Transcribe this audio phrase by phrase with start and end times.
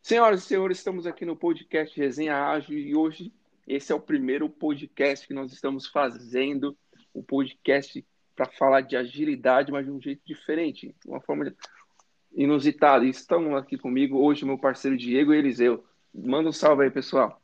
[0.00, 3.32] Senhoras e senhores, estamos aqui no podcast Resenha Ágil e hoje
[3.66, 6.76] esse é o primeiro podcast que nós estamos fazendo,
[7.12, 8.06] um podcast
[8.36, 11.52] para falar de agilidade, mas de um jeito diferente, de uma forma
[12.32, 13.04] inusitada.
[13.04, 15.84] E estão aqui comigo hoje meu parceiro Diego e Eliseu.
[16.14, 17.42] Manda um salve aí, pessoal.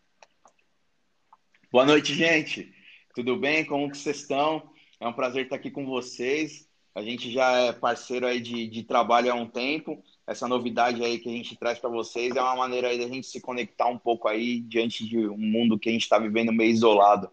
[1.73, 2.73] Boa noite, gente.
[3.15, 3.65] Tudo bem?
[3.65, 4.63] Como que vocês estão?
[4.99, 6.69] É um prazer estar aqui com vocês.
[6.95, 11.19] A gente já é parceiro aí de, de trabalho há um tempo essa novidade aí
[11.19, 13.99] que a gente traz para vocês é uma maneira aí da gente se conectar um
[13.99, 17.29] pouco aí diante de um mundo que a gente está vivendo meio isolado.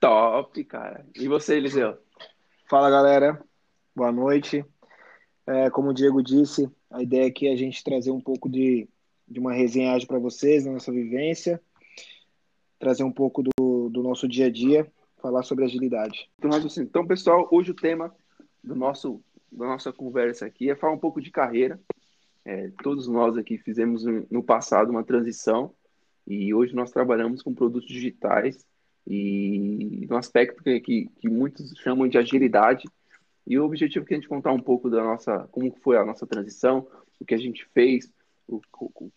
[0.00, 1.06] Top, cara.
[1.14, 1.96] E você, Eliseu?
[2.68, 3.40] Fala, galera.
[3.94, 4.64] Boa noite.
[5.46, 8.88] É, como o Diego disse, a ideia aqui é a gente trazer um pouco de,
[9.28, 11.62] de uma resenhagem para vocês, da nossa vivência,
[12.76, 14.92] trazer um pouco do, do nosso dia a dia,
[15.26, 16.30] falar sobre agilidade.
[16.38, 18.14] Então, assim, então, pessoal, hoje o tema
[18.62, 21.80] do nosso, da nossa conversa aqui é falar um pouco de carreira,
[22.44, 25.74] é, todos nós aqui fizemos no passado uma transição
[26.24, 28.64] e hoje nós trabalhamos com produtos digitais
[29.04, 32.84] e no aspecto que, que, que muitos chamam de agilidade.
[33.44, 36.04] E o objetivo é que a gente contar um pouco da nossa, como foi a
[36.04, 36.86] nossa transição,
[37.18, 38.12] o que a gente fez,
[38.46, 39.12] o, o,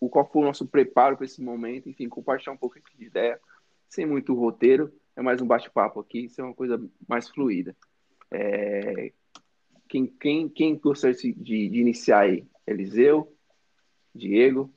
[0.00, 3.40] o, qual foi o nosso preparo para esse momento, enfim, compartilhar um pouco de ideia,
[3.88, 6.78] sem muito roteiro, é mais um bate-papo aqui, isso é uma coisa
[7.08, 7.74] mais fluida.
[8.30, 9.12] É,
[9.88, 12.44] quem, quem, quem gostaria de, de iniciar aí?
[12.66, 13.32] Eliseu,
[14.14, 14.72] Diego.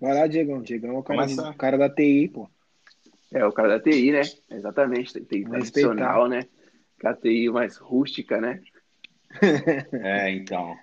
[0.00, 0.60] Vai lá, Diegão.
[0.62, 2.48] Diegão é o cara, de, cara da TI, pô.
[3.32, 4.22] É, o cara da TI, né?
[4.50, 5.20] Exatamente.
[5.20, 6.46] TI tradicional, né?
[7.04, 8.62] A TI mais rústica, né?
[9.92, 10.76] é, então.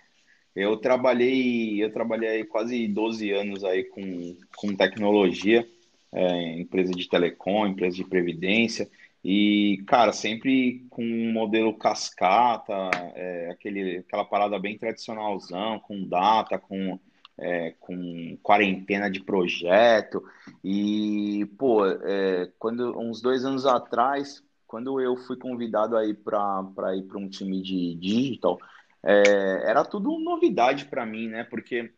[0.56, 5.67] Eu trabalhei, eu trabalhei quase 12 anos aí com, com tecnologia,
[6.14, 8.89] é, empresa de telecom, empresa de previdência.
[9.23, 12.73] E, cara, sempre com um modelo cascata,
[13.16, 17.00] é, aquele, aquela parada bem tradicionalzão, com data, com,
[17.38, 20.24] é, com quarentena de projeto.
[20.63, 27.03] E, pô, é, quando, uns dois anos atrás, quando eu fui convidado aí para ir
[27.03, 28.59] para um time de digital,
[29.01, 31.44] é, era tudo novidade para mim, né?
[31.44, 31.94] Porque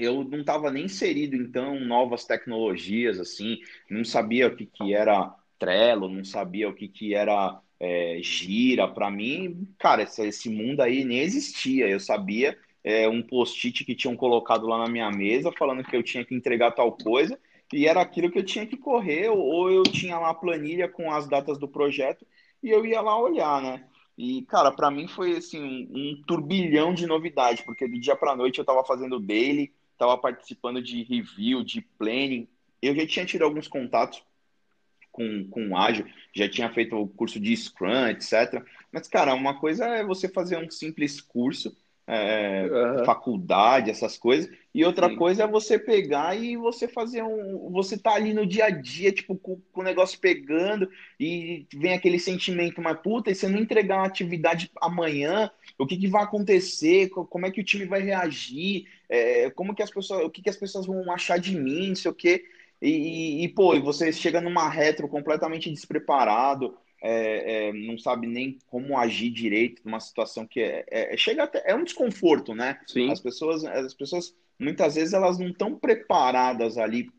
[0.00, 5.34] eu não estava nem inserido, então, novas tecnologias, assim, não sabia o que, que era
[5.58, 8.88] Trello, não sabia o que, que era é, Gira.
[8.88, 11.88] Para mim, cara, esse, esse, mundo aí nem existia.
[11.88, 16.02] Eu sabia é, um post-it que tinham colocado lá na minha mesa falando que eu
[16.02, 17.38] tinha que entregar tal coisa
[17.72, 21.10] e era aquilo que eu tinha que correr, ou eu tinha lá a planilha com
[21.12, 22.26] as datas do projeto
[22.62, 23.84] e eu ia lá olhar, né?
[24.18, 28.58] E, cara, para mim foi assim um, turbilhão de novidade, porque do dia para noite
[28.58, 32.48] eu estava fazendo daily, estava participando de review, de planning.
[32.80, 34.22] Eu já tinha tido alguns contatos
[35.12, 38.64] com, com ágil, já tinha feito o curso de Scrum, etc.
[38.90, 41.76] Mas, cara, uma coisa é você fazer um simples curso,
[42.12, 43.04] é, uhum.
[43.04, 45.14] faculdade, essas coisas, e outra Sim.
[45.14, 47.70] coisa é você pegar e você fazer um.
[47.70, 50.90] Você tá ali no dia a dia, tipo, com, com o negócio pegando,
[51.20, 55.96] e vem aquele sentimento, mas puta, e você não entregar uma atividade amanhã, o que,
[55.96, 60.24] que vai acontecer, como é que o time vai reagir, é, como que as pessoas,
[60.24, 62.44] o que, que as pessoas vão achar de mim, não sei o quê.
[62.82, 68.58] E, e, pô, e você chega numa retro completamente despreparado, é, é, não sabe nem
[68.66, 72.78] como agir direito numa situação que é, é, é chega até, é um desconforto, né?
[72.86, 73.10] Sim.
[73.10, 77.10] As pessoas, as pessoas muitas vezes elas não estão preparadas ali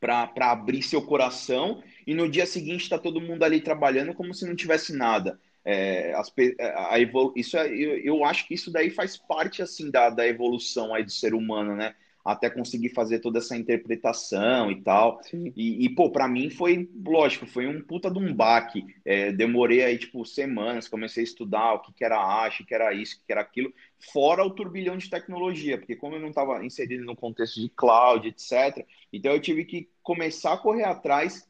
[0.00, 4.46] para abrir seu coração e no dia seguinte está todo mundo ali trabalhando como se
[4.46, 5.38] não tivesse nada.
[5.62, 6.98] É, as, a, a
[7.36, 11.04] isso é, eu, eu acho que isso daí faz parte assim da, da evolução aí
[11.04, 11.94] do ser humano, né?
[12.24, 15.20] Até conseguir fazer toda essa interpretação e tal.
[15.32, 18.84] E, e, pô, para mim foi, lógico, foi um puta de um baque.
[19.04, 22.74] É, demorei aí, tipo, semanas, comecei a estudar o que, que era ASH, o que
[22.74, 23.72] era isso, o que era aquilo,
[24.12, 28.28] fora o turbilhão de tecnologia, porque como eu não estava inserido no contexto de cloud,
[28.28, 31.48] etc., então eu tive que começar a correr atrás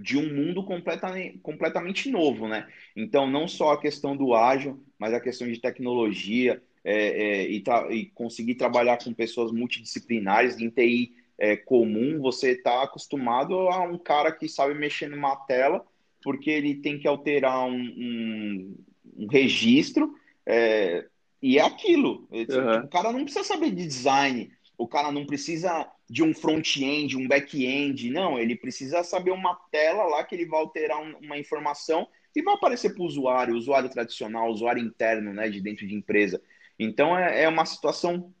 [0.00, 2.66] de um mundo completamente, completamente novo, né?
[2.96, 7.64] Então, não só a questão do ágil, mas a questão de tecnologia, é, é, e,
[7.90, 13.98] e, conseguir trabalhar com pessoas multidisciplinares em TI é, comum, você está acostumado a um
[13.98, 15.84] cara que sabe mexer numa tela,
[16.22, 18.76] porque ele tem que alterar um, um,
[19.18, 20.14] um registro,
[20.46, 21.06] é,
[21.42, 22.28] e é aquilo.
[22.30, 22.84] Uhum.
[22.84, 27.26] O cara não precisa saber de design, o cara não precisa de um front-end, um
[27.26, 32.42] back-end, não, ele precisa saber uma tela lá que ele vai alterar uma informação e
[32.42, 36.42] vai aparecer para o usuário, usuário tradicional, usuário interno, né, de dentro de empresa.
[36.78, 38.32] Então é, é uma situação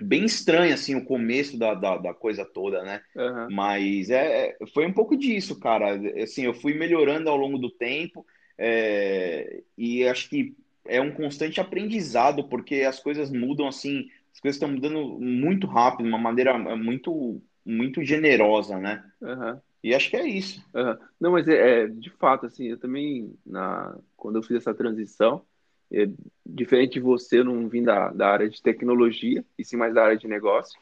[0.00, 3.02] bem estranho, assim, o começo da, da, da coisa toda, né?
[3.16, 3.48] Aham.
[3.50, 6.00] Mas é, é, foi um pouco disso, cara.
[6.22, 8.24] Assim, eu fui melhorando ao longo do tempo,
[8.56, 14.56] é, e acho que é um constante aprendizado, porque as coisas mudam assim, as coisas
[14.56, 19.04] estão mudando muito rápido, de uma maneira muito, muito generosa, né?
[19.22, 19.60] Aham.
[19.84, 20.64] E acho que é isso.
[20.74, 20.98] Aham.
[21.20, 25.44] Não, mas é, é, de fato, assim, eu também, na, quando eu fiz essa transição,
[25.92, 26.08] é,
[26.44, 30.04] diferente de você, eu não vim da, da área de tecnologia, e sim mais da
[30.04, 30.78] área de negócio.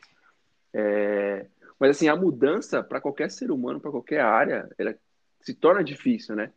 [0.73, 1.47] É,
[1.79, 4.95] mas, assim, a mudança para qualquer ser humano, para qualquer área, ela
[5.41, 6.53] se torna difícil, né?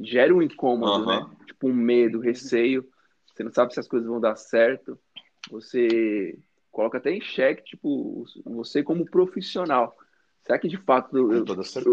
[0.00, 1.16] Gera um incômodo, né?
[1.16, 1.30] Aham.
[1.46, 2.88] Tipo, um medo, receio.
[3.26, 4.98] Você não sabe se as coisas vão dar certo.
[5.50, 6.38] Você
[6.70, 9.96] coloca até em xeque, tipo, você como profissional.
[10.44, 11.44] Será que de fato eu, eu,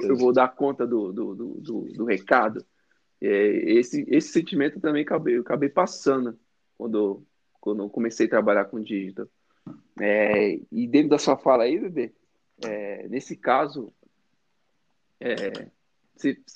[0.03, 2.63] eu vou dar conta do, do, do, do, do recado?
[3.21, 6.37] É, esse, esse sentimento também acabei, acabei passando
[6.77, 7.25] quando,
[7.59, 9.27] quando comecei a trabalhar com digital.
[9.99, 12.13] É, e dentro da sua fala aí, bebê,
[12.63, 13.91] é, nesse caso,
[15.19, 15.69] é,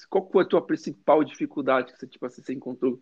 [0.10, 3.02] qual foi a tua principal dificuldade que você, tipo, assim, você encontrou?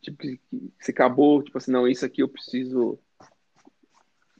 [0.00, 2.98] Tipo, que, que você acabou, tipo assim, não, isso aqui eu preciso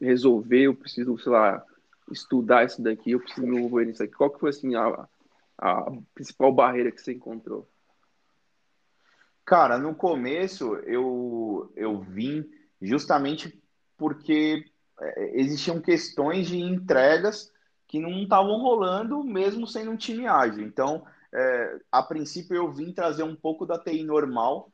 [0.01, 1.65] resolver, eu preciso, sei lá,
[2.11, 4.15] estudar isso daqui, eu preciso me envolver nisso aqui.
[4.15, 5.09] Qual que foi, assim, a,
[5.59, 7.69] a principal barreira que você encontrou?
[9.45, 12.45] Cara, no começo eu, eu vim
[12.81, 13.63] justamente
[13.97, 14.65] porque
[15.01, 17.53] é, existiam questões de entregas
[17.87, 20.65] que não estavam rolando mesmo sendo um time ágil.
[20.67, 24.71] Então, é, a princípio eu vim trazer um pouco da TI normal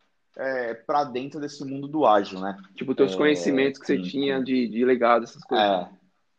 [0.87, 2.57] para dentro desse mundo do ágil, né?
[2.75, 5.69] Tipo, teus É, conhecimentos que você com, tinha de, de legado, essas coisas.
[5.69, 5.89] é,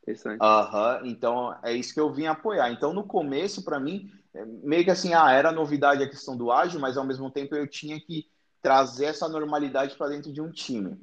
[0.01, 0.41] Interessante.
[0.41, 2.71] aham, então é isso que eu vim apoiar.
[2.71, 4.20] Então, no começo, para mim, é,
[4.63, 7.67] meio que assim, ah, era novidade a questão do ágil, mas ao mesmo tempo eu
[7.67, 8.29] tinha que
[8.61, 10.97] trazer essa normalidade para dentro de um time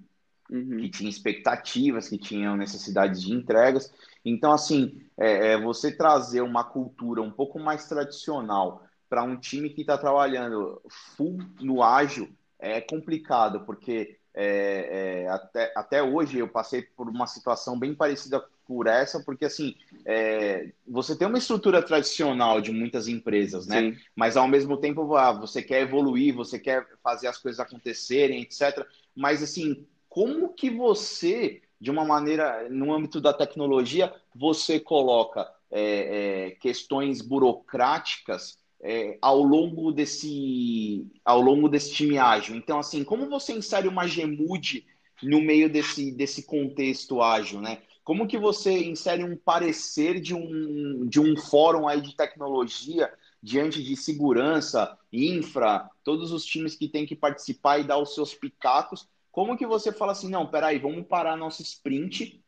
[0.49, 0.91] que Uhum.
[0.91, 3.93] tinha expectativas, que tinham necessidades de entregas.
[4.25, 9.69] Então, assim, é, é, você trazer uma cultura um pouco mais tradicional para um time
[9.71, 16.49] que está trabalhando full no ágil é complicado, porque é, é, até, até hoje eu
[16.49, 19.75] passei por uma situação bem parecida por essa, porque assim,
[20.05, 23.81] é, você tem uma estrutura tradicional de muitas empresas, né?
[23.81, 28.43] Sim, Mas ao mesmo tempo, ah, você quer evoluir, você quer fazer as coisas acontecerem,
[28.43, 28.87] etc.
[29.17, 36.49] Mas assim, como que você, de uma maneira, no âmbito da tecnologia, você coloca é,
[36.49, 42.55] é, questões burocráticas é, ao longo desse, ao longo desse time ágil?
[42.55, 44.85] Então, assim, como você insere uma Gmood
[45.23, 47.79] no meio desse, desse contexto ágil, né?
[48.09, 53.13] Como que você insere um parecer de um, de um fórum aí de tecnologia
[53.43, 58.33] diante de segurança, infra, todos os times que têm que participar e dar os seus
[58.33, 59.07] pitacos?
[59.31, 62.43] Como que você fala assim, não, peraí, vamos parar nosso sprint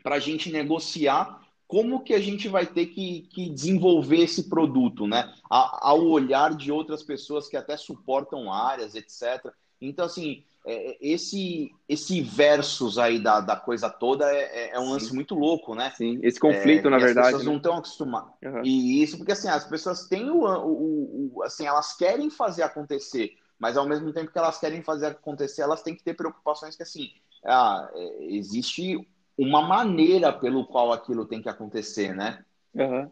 [0.00, 5.08] para a gente negociar como que a gente vai ter que, que desenvolver esse produto,
[5.08, 5.34] né?
[5.50, 9.52] A- Ao olhar de outras pessoas que até suportam áreas, etc.
[9.80, 15.12] Então, assim, esse esse versus aí da, da coisa toda é, é- é um lance
[15.12, 15.94] sim, muito louco, né?
[15.96, 16.20] sim.
[16.22, 17.52] Esse É, conflito, na que as verdade, pessoas né?
[17.52, 18.32] não estão acostumadas.
[18.44, 18.70] Aham.
[18.70, 23.32] E isso porque assim, as pessoas têm o, o, o- assim, elas querem fazer acontecer,
[23.58, 26.82] mas ao mesmo tempo que elas querem fazer acontecer, elas têm que ter preocupações que
[26.82, 27.10] assim,
[27.44, 29.06] ah, é, existe
[29.36, 32.44] uma maneira pelo qual aquilo tem que acontecer, né?
[32.74, 33.10] Uhum.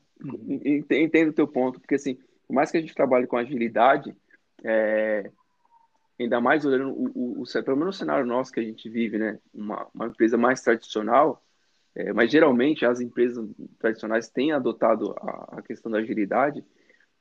[0.64, 2.14] Ent- Entendo o teu ponto, porque assim,
[2.46, 4.14] por mais que a gente trabalhe com agilidade,
[4.64, 5.30] é,
[6.22, 9.18] ainda mais olhando o, o, o, pelo menos o cenário nosso que a gente vive,
[9.18, 9.38] né?
[9.52, 11.44] Uma, uma empresa mais tradicional,
[11.94, 13.46] é, mas geralmente as empresas
[13.78, 16.64] tradicionais têm adotado a, a questão da agilidade.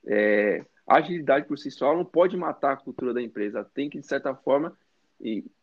[0.05, 3.99] É, a agilidade por si só não pode matar a cultura da empresa, tem que,
[3.99, 4.75] de certa forma,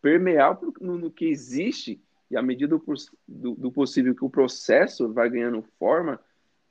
[0.00, 2.84] permear no, no que existe e à medida do,
[3.26, 6.20] do, do possível que o processo vai ganhando forma,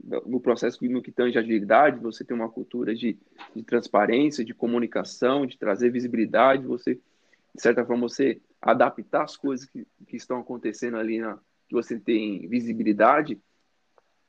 [0.03, 3.17] no processo no que tange agilidade, você tem uma cultura de,
[3.55, 9.65] de, transparência, de comunicação, de trazer visibilidade, você, de certa forma, você adaptar as coisas
[9.65, 11.37] que, que estão acontecendo ali, na,
[11.67, 13.39] que você tem visibilidade,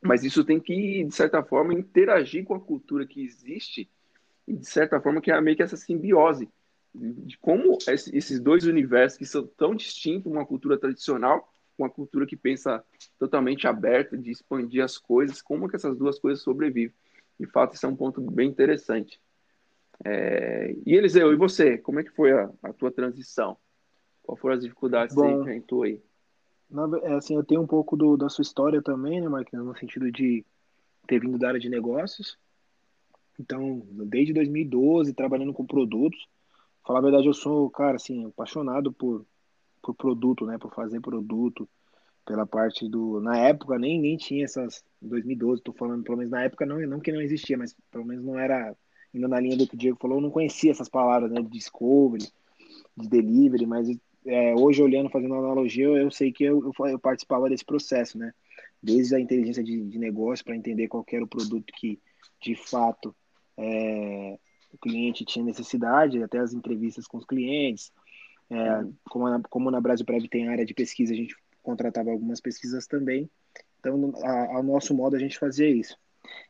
[0.01, 3.89] mas isso tem que, de certa forma, interagir com a cultura que existe
[4.47, 6.49] e, de certa forma, que é meio que essa simbiose
[6.95, 12.37] de como esses dois universos que são tão distintos, uma cultura tradicional, uma cultura que
[12.37, 12.85] pensa
[13.19, 16.95] totalmente aberta, de expandir as coisas, como que essas duas coisas sobrevivem.
[17.39, 19.21] De fato, isso é um ponto bem interessante.
[20.05, 20.75] É...
[20.85, 21.79] E Eliseu, e você?
[21.79, 23.57] Como é que foi a, a tua transição?
[24.23, 26.03] Quais foram as dificuldades Bom, que você enfrentou aí?
[26.71, 26.85] Na,
[27.17, 30.45] assim, eu tenho um pouco do, da sua história também, né, Marquinhos, no sentido de
[31.07, 32.39] ter vindo da área de negócios.
[33.41, 36.29] Então, desde 2012, trabalhando com produtos.
[36.85, 39.25] Falar a verdade, eu sou, cara, assim, apaixonado por,
[39.83, 41.69] por produto, né, por fazer produto.
[42.27, 43.21] pela parte do.
[43.21, 44.85] Na época nem, nem tinha essas.
[45.01, 48.25] 2012, tô falando, pelo menos na época não, não que não existia, mas pelo menos
[48.25, 48.77] não era.
[49.15, 51.41] Ainda na linha do que o Diego falou, eu não conhecia essas palavras, né?
[51.41, 52.27] De discovery,
[52.97, 53.89] de delivery, mas
[54.27, 58.19] é, hoje olhando, fazendo analogia, eu, eu sei que eu, eu, eu, participava desse processo,
[58.19, 58.33] né?
[58.83, 61.99] Desde a inteligência de, de negócio para entender qual era o produto que
[62.41, 63.15] de fato
[63.57, 64.39] é,
[64.73, 67.93] o cliente tinha necessidade, até as entrevistas com os clientes.
[68.51, 72.41] É, como, na, como na Brasil Prev tem área de pesquisa, a gente contratava algumas
[72.41, 73.31] pesquisas também.
[73.79, 75.97] Então, ao nosso modo, a gente fazia isso.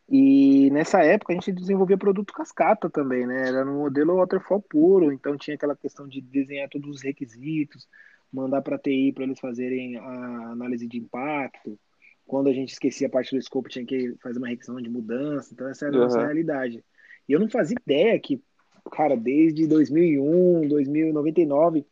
[0.08, 3.48] E nessa época a gente desenvolvia produto cascata também, né?
[3.48, 7.86] Era no modelo waterfall puro, então tinha aquela questão de desenhar todos os requisitos,
[8.32, 11.78] mandar para a TI para eles fazerem a análise de impacto.
[12.26, 15.52] Quando a gente esquecia a parte do scope, tinha que fazer uma requisição de mudança.
[15.52, 16.82] Então essa era a nossa realidade.
[17.28, 18.42] E eu não fazia ideia que,
[18.90, 21.86] cara, desde 2001, 2099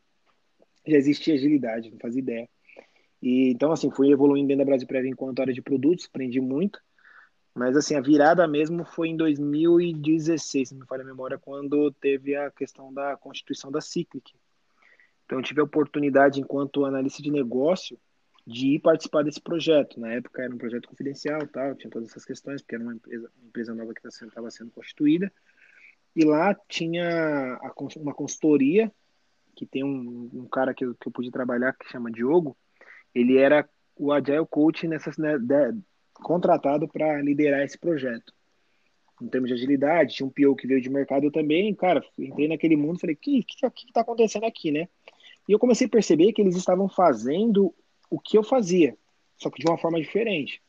[0.86, 2.48] já existia agilidade, não fazia ideia.
[3.20, 6.80] E então assim, fui evoluindo dentro da Brasil Prev enquanto área de produtos, aprendi muito.
[7.54, 12.36] Mas assim, a virada mesmo foi em 2016, se me falha a memória, quando teve
[12.36, 14.34] a questão da constituição da Cyclic.
[15.24, 17.98] Então eu tive a oportunidade, enquanto analista de negócio,
[18.46, 19.98] de ir participar desse projeto.
[19.98, 23.30] Na época era um projeto confidencial, tal, tinha todas essas questões, porque era uma empresa,
[23.38, 25.32] uma empresa nova que estava sendo constituída.
[26.16, 27.60] E lá tinha
[27.98, 28.90] uma consultoria,
[29.54, 32.56] que tem um, um cara que eu, que eu pude trabalhar, que chama Diogo.
[33.14, 35.38] Ele era o Agile Coach nessas, né,
[36.14, 38.32] contratado para liderar esse projeto.
[39.20, 42.48] Em termos de agilidade, tinha um PO que veio de mercado eu também, cara, entrei
[42.48, 44.88] naquele mundo, falei, o que, que, que tá acontecendo aqui, né?
[45.46, 47.74] E eu comecei a perceber que eles estavam fazendo
[48.10, 48.96] o que eu fazia,
[49.36, 50.62] só que de uma forma diferente.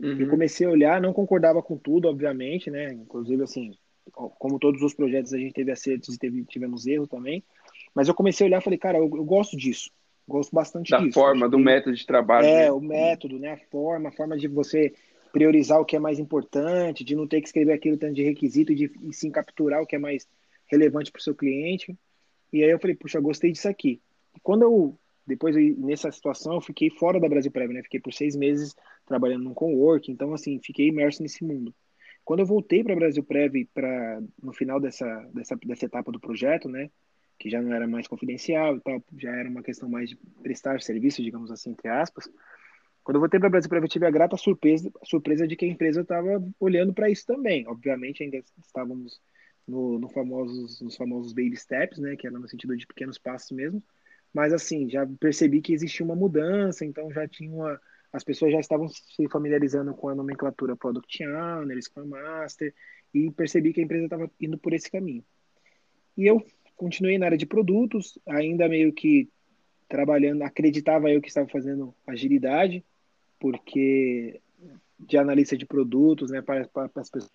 [0.00, 0.20] Uhum.
[0.20, 2.92] Eu comecei a olhar, não concordava com tudo, obviamente, né?
[2.92, 3.76] Inclusive, assim,
[4.10, 7.42] como todos os projetos, a gente teve acertos e teve, tivemos erros também.
[7.94, 9.90] Mas eu comecei a olhar e falei, cara, eu, eu gosto disso.
[10.26, 11.10] Gosto bastante da disso.
[11.10, 12.46] Da forma, do método de trabalho.
[12.46, 12.72] É, né?
[12.72, 13.52] o método, né?
[13.52, 14.94] A forma, a forma de você
[15.32, 18.74] priorizar o que é mais importante, de não ter que escrever aquilo tanto de requisito,
[18.74, 20.28] de e sim capturar o que é mais
[20.66, 21.96] relevante para o seu cliente.
[22.52, 24.00] E aí eu falei, puxa, gostei disso aqui.
[24.36, 27.82] E quando eu, depois nessa situação, eu fiquei fora da Brasil Prev, né?
[27.82, 28.74] Fiquei por seis meses
[29.06, 31.74] trabalhando num cowork, então assim, fiquei imerso nesse mundo.
[32.24, 36.68] Quando eu voltei para Brasil Prev, para no final dessa, dessa, dessa etapa do projeto,
[36.68, 36.90] né?
[37.42, 40.80] que já não era mais confidencial e tal, já era uma questão mais de prestar
[40.80, 42.30] serviço, digamos assim, entre aspas.
[43.02, 46.02] Quando eu voltei para Brasil eu tive a grata surpresa, surpresa de que a empresa
[46.02, 47.66] estava olhando para isso também.
[47.66, 49.20] Obviamente, ainda estávamos
[49.66, 53.50] no, no, famosos, nos famosos baby steps, né, que era no sentido de pequenos passos
[53.50, 53.82] mesmo.
[54.32, 57.80] Mas, assim, já percebi que existia uma mudança, então já tinha uma.
[58.12, 62.74] As pessoas já estavam se familiarizando com a nomenclatura Product Owner, Scrum Master,
[63.14, 65.24] e percebi que a empresa estava indo por esse caminho.
[66.16, 66.44] E eu
[66.76, 69.30] continuei na área de produtos, ainda meio que
[69.88, 72.84] trabalhando, acreditava eu que estava fazendo agilidade,
[73.38, 74.40] porque
[74.98, 77.32] de analista de produtos, né, para, para, para as pessoas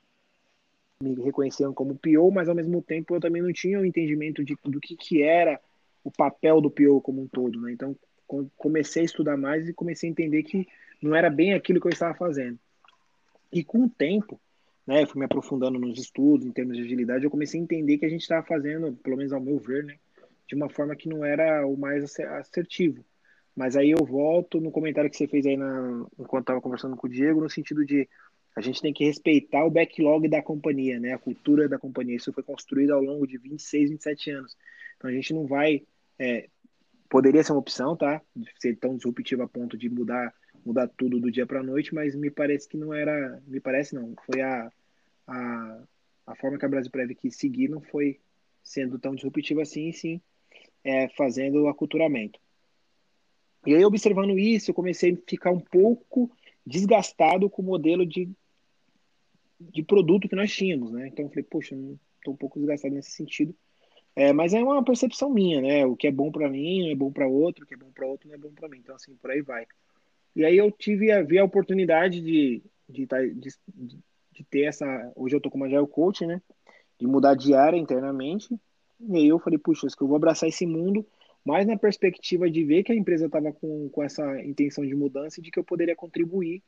[1.01, 4.43] me reconheciam como PO, mas ao mesmo tempo eu também não tinha o um entendimento
[4.43, 5.59] de, do que, que era
[6.03, 7.71] o papel do PO como um todo, né?
[7.71, 7.95] Então
[8.55, 10.67] comecei a estudar mais e comecei a entender que
[11.01, 12.59] não era bem aquilo que eu estava fazendo.
[13.51, 14.39] E com o tempo,
[14.85, 17.97] né, eu fui me aprofundando nos estudos, em termos de agilidade, eu comecei a entender
[17.97, 19.97] que a gente estava fazendo, pelo menos ao meu ver, né,
[20.47, 23.03] de uma forma que não era o mais assertivo.
[23.55, 27.07] Mas aí eu volto no comentário que você fez aí na, enquanto estava conversando com
[27.07, 28.07] o Diego, no sentido de
[28.55, 32.15] a gente tem que respeitar o backlog da companhia, né, a cultura da companhia.
[32.15, 34.57] Isso foi construído ao longo de 26, 27 anos.
[34.95, 35.83] Então a gente não vai.
[36.19, 36.49] É,
[37.09, 38.21] poderia ser uma opção, tá?
[38.59, 40.33] Ser tão disruptivo a ponto de mudar
[40.67, 43.95] mudar tudo do dia para a noite, mas me parece que não era, me parece
[43.95, 44.69] não, foi a,
[45.25, 45.83] a,
[46.27, 48.19] a forma que a Brasil Prev quis seguir não foi
[48.61, 50.21] sendo tão disruptiva assim, sim,
[50.83, 52.37] é, fazendo o aculturamento.
[53.65, 56.29] E aí, observando isso, eu comecei a ficar um pouco
[56.65, 58.29] desgastado com o modelo de,
[59.59, 61.07] de produto que nós tínhamos, né?
[61.07, 61.75] Então, eu falei, poxa,
[62.17, 63.55] estou um pouco desgastado nesse sentido.
[64.17, 65.85] É, mas é uma percepção minha, né?
[65.85, 68.07] O que é bom para mim é bom para outro, o que é bom para
[68.07, 68.79] outro não é bom para mim.
[68.79, 69.67] Então, assim, por aí vai.
[70.35, 73.51] E aí eu tive a ver a oportunidade de, de, tá, de,
[74.31, 75.11] de ter essa.
[75.15, 76.41] Hoje eu tô como Agile Coach, né?
[76.99, 78.59] De mudar de área internamente.
[78.99, 81.05] E aí eu falei, puxa, acho que eu vou abraçar esse mundo,
[81.45, 85.39] mais na perspectiva de ver que a empresa estava com, com essa intenção de mudança
[85.39, 86.63] e de que eu poderia contribuir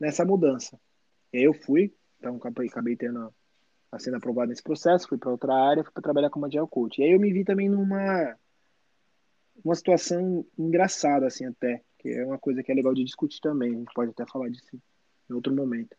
[0.00, 0.76] nessa mudança.
[1.32, 3.32] E aí eu fui, então acabei, acabei tendo
[3.96, 7.00] sendo aprovado nesse processo, fui para outra área, fui para trabalhar como Agile Coach.
[7.00, 8.36] E aí eu me vi também numa
[9.64, 13.74] uma situação engraçada, assim, até que é uma coisa que é legal de discutir também.
[13.74, 14.80] A gente pode até falar disso
[15.28, 15.96] em outro momento.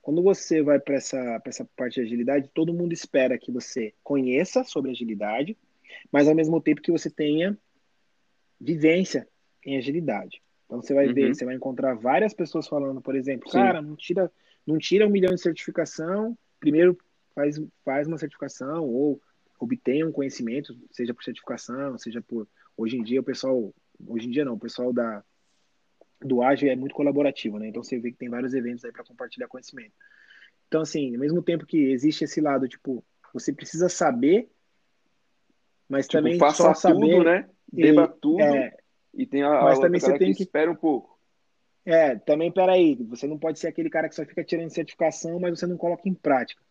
[0.00, 4.62] Quando você vai para essa, essa parte de agilidade, todo mundo espera que você conheça
[4.64, 5.56] sobre agilidade,
[6.12, 7.56] mas ao mesmo tempo que você tenha
[8.60, 9.28] vivência
[9.64, 10.42] em agilidade.
[10.66, 11.14] Então você vai uhum.
[11.14, 13.58] ver, você vai encontrar várias pessoas falando, por exemplo, Sim.
[13.58, 14.32] cara, não tira,
[14.66, 16.98] não tira um milhão de certificação, primeiro
[17.34, 19.20] faz, faz uma certificação ou
[19.58, 22.48] obtenha um conhecimento, seja por certificação, seja por.
[22.76, 23.72] Hoje em dia o pessoal.
[24.06, 25.22] Hoje em dia não, o pessoal da,
[26.20, 27.68] do ágil é muito colaborativo, né?
[27.68, 29.92] Então você vê que tem vários eventos aí para compartilhar conhecimento.
[30.66, 34.50] Então, assim, ao mesmo tempo que existe esse lado, tipo, você precisa saber,
[35.88, 37.48] mas tipo, também faça só saber, tudo, né?
[37.72, 38.76] Beba tudo é,
[39.12, 41.18] e tem a, mas a também você tem que, que espera um pouco.
[41.84, 45.58] É, também peraí, você não pode ser aquele cara que só fica tirando certificação, mas
[45.58, 46.62] você não coloca em prática.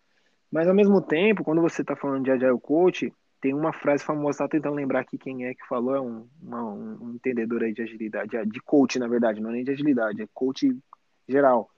[0.53, 4.37] Mas ao mesmo tempo, quando você está falando de Agile Coach, tem uma frase famosa,
[4.37, 7.81] tá tentando lembrar aqui quem é que falou, é um, uma, um entendedor aí de
[7.81, 10.77] agilidade, de coach, na verdade, não é nem de agilidade, é coach
[11.27, 11.71] geral.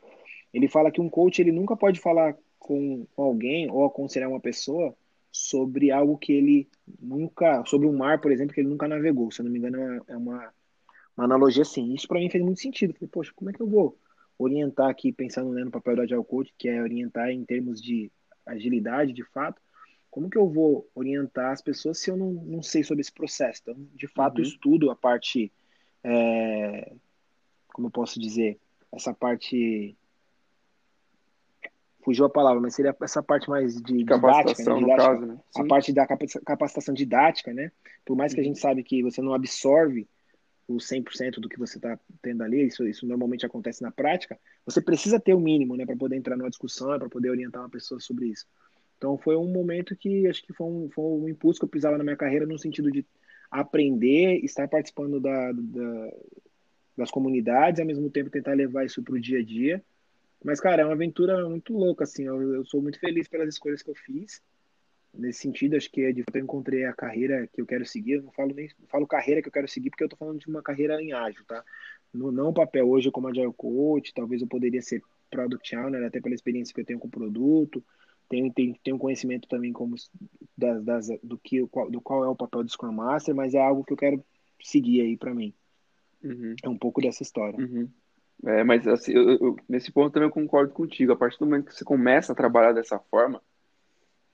[0.54, 4.94] Ele fala que um coach ele nunca pode falar com alguém ou aconselhar uma pessoa
[5.32, 6.68] sobre algo que ele
[7.02, 9.32] nunca, sobre um mar, por exemplo, que ele nunca navegou.
[9.32, 10.54] Se eu não me engano, é uma,
[11.16, 11.94] uma analogia assim.
[11.94, 12.94] Isso para mim fez muito sentido.
[12.94, 13.98] Falei, poxa, como é que eu vou
[14.38, 18.12] orientar aqui, pensando né, no papel do Agile Coach, que é orientar em termos de
[18.46, 19.62] agilidade, de fato,
[20.10, 23.62] como que eu vou orientar as pessoas se eu não, não sei sobre esse processo?
[23.64, 24.44] Então, de fato, uhum.
[24.44, 25.52] estudo a parte,
[26.04, 26.94] é,
[27.74, 28.58] como eu posso dizer,
[28.94, 29.96] essa parte
[32.02, 34.80] fugiu a palavra, mas seria essa parte mais de didática, né?
[34.80, 35.40] didática caso, né?
[35.56, 37.72] a parte da capacitação didática, né?
[38.06, 40.08] Por mais que a gente sabe que você não absorve
[40.68, 44.82] o 100% do que você está tendo ali, isso, isso normalmente acontece na prática, você
[44.82, 48.00] precisa ter o mínimo, né, para poder entrar numa discussão, para poder orientar uma pessoa
[48.00, 48.48] sobre isso.
[48.98, 51.98] Então foi um momento que acho que foi um, foi um impulso que eu precisava
[51.98, 53.06] na minha carreira no sentido de
[53.52, 56.12] aprender, estar participando da, da
[56.98, 59.84] das comunidades, ao mesmo tempo tentar levar isso para o dia a dia.
[60.44, 62.24] Mas, cara, é uma aventura muito louca, assim.
[62.24, 64.42] Eu, eu, sou muito feliz pelas escolhas que eu fiz.
[65.18, 68.14] Nesse sentido, acho que é de eu encontrei a carreira que eu quero seguir.
[68.14, 70.40] Eu não falo nem não falo carreira que eu quero seguir, porque eu tô falando
[70.40, 71.64] de uma carreira em ágil, tá?
[72.14, 76.36] No, não papel hoje como Agile Coach, talvez eu poderia ser Product Owner, até pela
[76.36, 77.84] experiência que eu tenho com o produto
[78.30, 79.96] tenho, tenho, tenho conhecimento também como
[80.58, 83.84] das, das, do, que, do qual é o papel do Scrum Master, mas é algo
[83.84, 84.24] que eu quero
[84.62, 85.54] seguir aí para mim.
[86.24, 86.56] Uhum.
[86.64, 87.60] É um pouco dessa história.
[87.60, 87.90] Uhum.
[88.46, 91.12] É, mas assim, eu, eu, nesse ponto também eu concordo contigo.
[91.12, 93.42] A partir do momento que você começa a trabalhar dessa forma,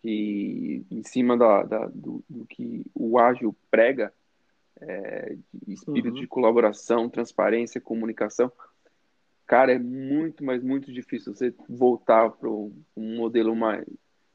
[0.02, 4.12] que em cima da, da do, do, que o ágil prega,
[4.80, 6.22] é, de espírito uhum.
[6.22, 8.52] de colaboração, transparência, comunicação,
[9.46, 13.86] cara, é muito, mas muito difícil você voltar para um modelo mais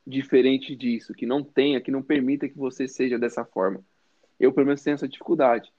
[0.06, 3.82] diferente disso, que não tenha, que não permita que você seja dessa forma.
[4.38, 5.72] Eu, pelo menos, tenho essa dificuldade.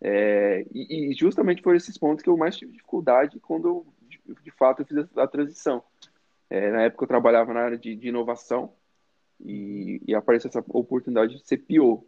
[0.00, 4.20] É, e, e, justamente por esses pontos que eu mais tive dificuldade quando, eu, de,
[4.42, 5.82] de fato, eu fiz a, a transição.
[6.48, 8.72] É, na época, eu trabalhava na área de, de inovação
[9.44, 12.06] e, e, apareceu essa oportunidade de ser PO.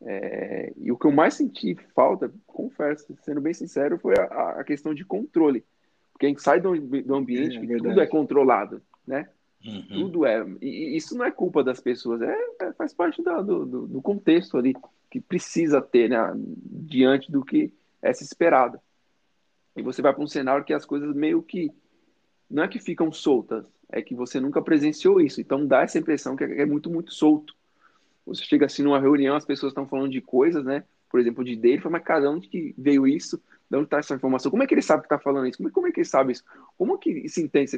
[0.00, 4.64] É, e o que eu mais senti falta, confesso, sendo bem sincero, foi a, a
[4.64, 5.64] questão de controle
[6.18, 9.28] porque a gente sai do, do ambiente é, que tudo é controlado, né?
[9.64, 9.86] Uhum.
[9.88, 10.44] Tudo é.
[10.60, 14.58] E isso não é culpa das pessoas, é, é faz parte da, do, do, contexto
[14.58, 14.74] ali
[15.08, 16.18] que precisa ter, né?
[16.34, 18.80] Diante do que é se esperado.
[19.76, 21.70] E você vai para um cenário que as coisas meio que.
[22.50, 25.40] Não é que ficam soltas, é que você nunca presenciou isso.
[25.40, 27.54] Então dá essa impressão que é, é muito, muito solto.
[28.26, 30.84] Você chega assim numa reunião, as pessoas estão falando de coisas, né?
[31.10, 33.40] Por exemplo, de dele, mas cada onde que veio isso?
[33.70, 34.50] de onde está essa informação?
[34.50, 35.58] Como é que ele sabe que está falando isso?
[35.58, 36.44] Como, como, é que ele sabe isso?
[36.76, 37.70] Como que se entende?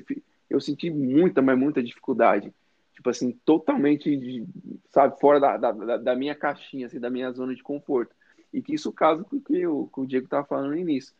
[0.48, 2.52] Eu senti muita, mas muita dificuldade.
[2.94, 4.46] Tipo assim, totalmente,
[4.90, 8.14] sabe, fora da, da, da, minha caixinha, assim, da minha zona de conforto.
[8.52, 11.14] E que isso caso com o, que o Diego estava falando no início.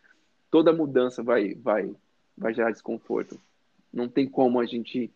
[0.51, 1.91] Toda mudança vai, vai,
[2.37, 3.41] vai gerar desconforto.
[3.93, 5.13] Não tem como a gente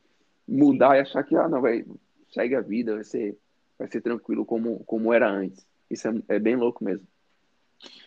[0.47, 1.85] mudar e achar que, ah, não, vai,
[2.33, 3.37] segue a vida, vai ser,
[3.79, 5.67] vai ser tranquilo como, como era antes.
[5.91, 7.07] Isso é, é bem louco mesmo.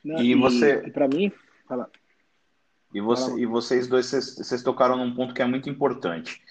[0.04, 0.90] Não, e, e você.
[0.92, 1.32] Para mim,
[1.68, 1.90] fala.
[2.94, 3.42] E, você, fala.
[3.42, 6.42] e vocês dois, vocês, tocaram num ponto que é muito importante.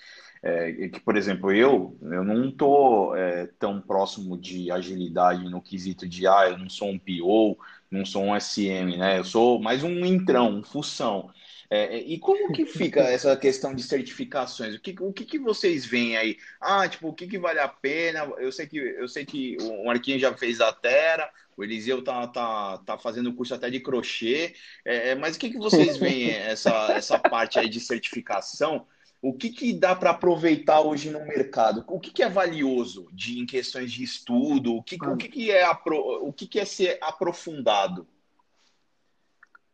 [0.43, 6.07] É, que, por exemplo, eu, eu não estou é, tão próximo de agilidade no quesito
[6.07, 7.59] de, ah, eu não sou um PO,
[7.91, 9.19] não sou um SM, né?
[9.19, 11.31] Eu sou mais um entrão, um função.
[11.69, 14.75] É, é, e como que fica essa questão de certificações?
[14.75, 16.39] O que, o que, que vocês veem aí?
[16.61, 18.21] Ah, tipo, o que, que vale a pena?
[18.39, 22.27] Eu sei que eu sei que o Marquinhos já fez a Terra, o Eliseu tá,
[22.29, 26.31] tá, tá fazendo curso até de crochê, é, é mas o que, que vocês veem
[26.31, 28.87] essa, essa parte aí de certificação?
[29.23, 31.85] O que, que dá para aproveitar hoje no mercado?
[31.89, 34.77] O que, que é valioso de, em questões de estudo?
[34.77, 38.07] O que, o que, que, é, o que, que é ser aprofundado?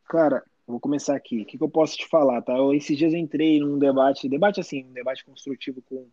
[0.09, 1.42] Cara, vou começar aqui.
[1.42, 2.57] O que, que eu posso te falar, tá?
[2.57, 6.09] Eu, esses dias eu entrei num debate, debate assim, um debate construtivo com,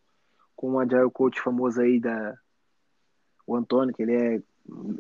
[0.55, 2.37] com um agile coach famoso aí da
[3.45, 4.41] o Antônio, que ele é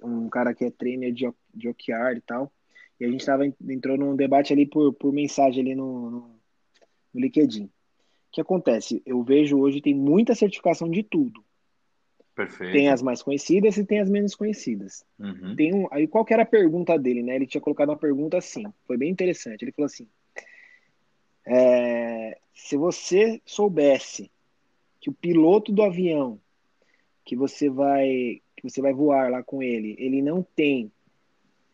[0.03, 2.51] um cara que é trainer de, de OKR e tal.
[2.99, 6.39] E a gente tava, entrou num debate ali por, por mensagem ali no, no,
[7.13, 7.65] no LinkedIn.
[7.65, 7.71] O
[8.31, 9.01] que acontece?
[9.05, 11.43] Eu vejo hoje tem muita certificação de tudo.
[12.39, 12.71] Perfeito.
[12.71, 15.03] Tem as mais conhecidas e tem as menos conhecidas.
[15.19, 15.57] Uhum.
[15.57, 17.35] Tem um, aí qual que era a pergunta dele, né?
[17.35, 19.61] Ele tinha colocado uma pergunta assim, foi bem interessante.
[19.61, 20.07] Ele falou assim:
[21.45, 24.31] é, se você soubesse
[25.01, 26.39] que o piloto do avião
[27.25, 30.89] que você vai que você vai voar lá com ele, ele não tem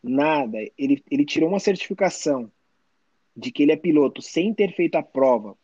[0.02, 2.50] nada, ele, ele tirou uma certificação
[3.36, 5.56] de que ele é piloto sem ter feito a prova,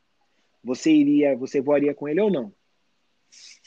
[0.62, 2.52] você iria, você voaria com ele ou não?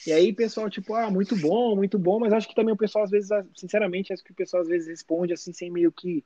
[0.05, 3.03] E aí, pessoal, tipo, ah, muito bom, muito bom, mas acho que também o pessoal
[3.03, 6.23] às vezes, sinceramente, acho que o pessoal às vezes responde assim sem meio que,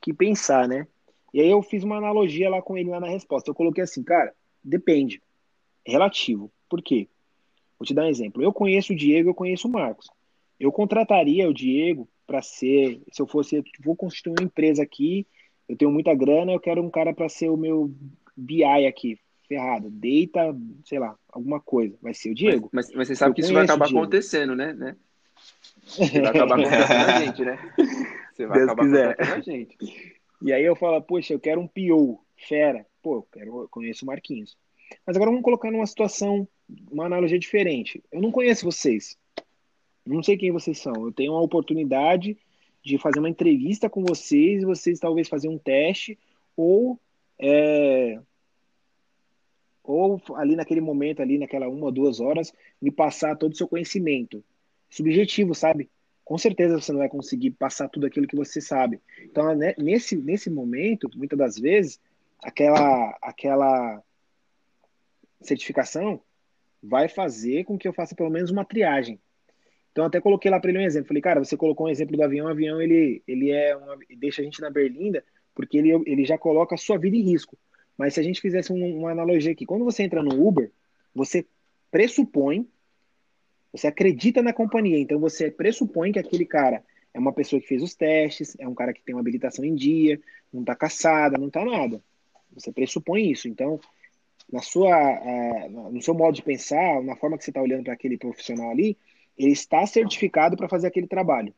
[0.00, 0.86] que pensar, né?
[1.32, 3.50] E aí eu fiz uma analogia lá com ele lá na resposta.
[3.50, 4.32] Eu coloquei assim, cara,
[4.62, 5.20] depende.
[5.84, 6.52] É relativo.
[6.68, 7.08] Por quê?
[7.78, 8.42] Vou te dar um exemplo.
[8.42, 10.08] Eu conheço o Diego, eu conheço o Marcos.
[10.58, 15.26] Eu contrataria o Diego para ser, se eu fosse, vou constituir uma empresa aqui,
[15.68, 17.92] eu tenho muita grana, eu quero um cara para ser o meu
[18.36, 20.54] BI aqui, ferrado, deita,
[20.84, 21.96] sei lá, alguma coisa.
[22.02, 22.68] Vai ser o Diego.
[22.72, 24.72] Mas, mas, mas você sabe eu que isso vai acabar acontecendo, né?
[24.72, 24.96] né?
[25.98, 27.58] Vai acabar acontecendo a gente, né?
[28.34, 29.10] Você vai Deus acabar quiser.
[29.10, 29.76] acontecendo a gente.
[30.42, 32.84] E aí eu falo, poxa, eu quero um PO, fera.
[33.00, 34.56] Pô, eu, quero, eu conheço o Marquinhos.
[35.06, 36.48] Mas agora vamos colocar numa situação,
[36.90, 38.02] uma analogia diferente.
[38.10, 39.16] Eu não conheço vocês.
[40.04, 40.94] Não sei quem vocês são.
[40.94, 42.36] Eu tenho uma oportunidade
[42.84, 46.18] de fazer uma entrevista com vocês, e vocês talvez fazer um teste,
[46.56, 47.00] ou
[47.38, 48.20] é,
[49.84, 53.68] ou ali naquele momento, ali naquela uma ou duas horas, me passar todo o seu
[53.68, 54.42] conhecimento.
[54.88, 55.90] Subjetivo, sabe?
[56.24, 59.00] Com certeza você não vai conseguir passar tudo aquilo que você sabe.
[59.22, 62.00] Então, né, nesse, nesse momento, muitas das vezes,
[62.42, 64.02] aquela, aquela
[65.42, 66.18] certificação
[66.82, 69.20] vai fazer com que eu faça pelo menos uma triagem.
[69.92, 71.08] Então, até coloquei lá para ele um exemplo.
[71.08, 72.46] Falei, cara, você colocou um exemplo do avião.
[72.46, 75.22] O avião, ele, ele é uma, deixa a gente na berlinda
[75.54, 77.56] porque ele, ele já coloca a sua vida em risco.
[77.96, 80.70] Mas se a gente fizesse um, uma analogia aqui, quando você entra no Uber,
[81.14, 81.46] você
[81.90, 82.66] pressupõe,
[83.72, 87.82] você acredita na companhia, então você pressupõe que aquele cara é uma pessoa que fez
[87.82, 90.20] os testes, é um cara que tem uma habilitação em dia,
[90.52, 92.02] não está caçada, não está nada.
[92.52, 93.48] Você pressupõe isso.
[93.48, 93.80] Então,
[94.52, 94.92] na sua,
[95.90, 98.96] no seu modo de pensar, na forma que você está olhando para aquele profissional ali,
[99.38, 101.54] ele está certificado para fazer aquele trabalho.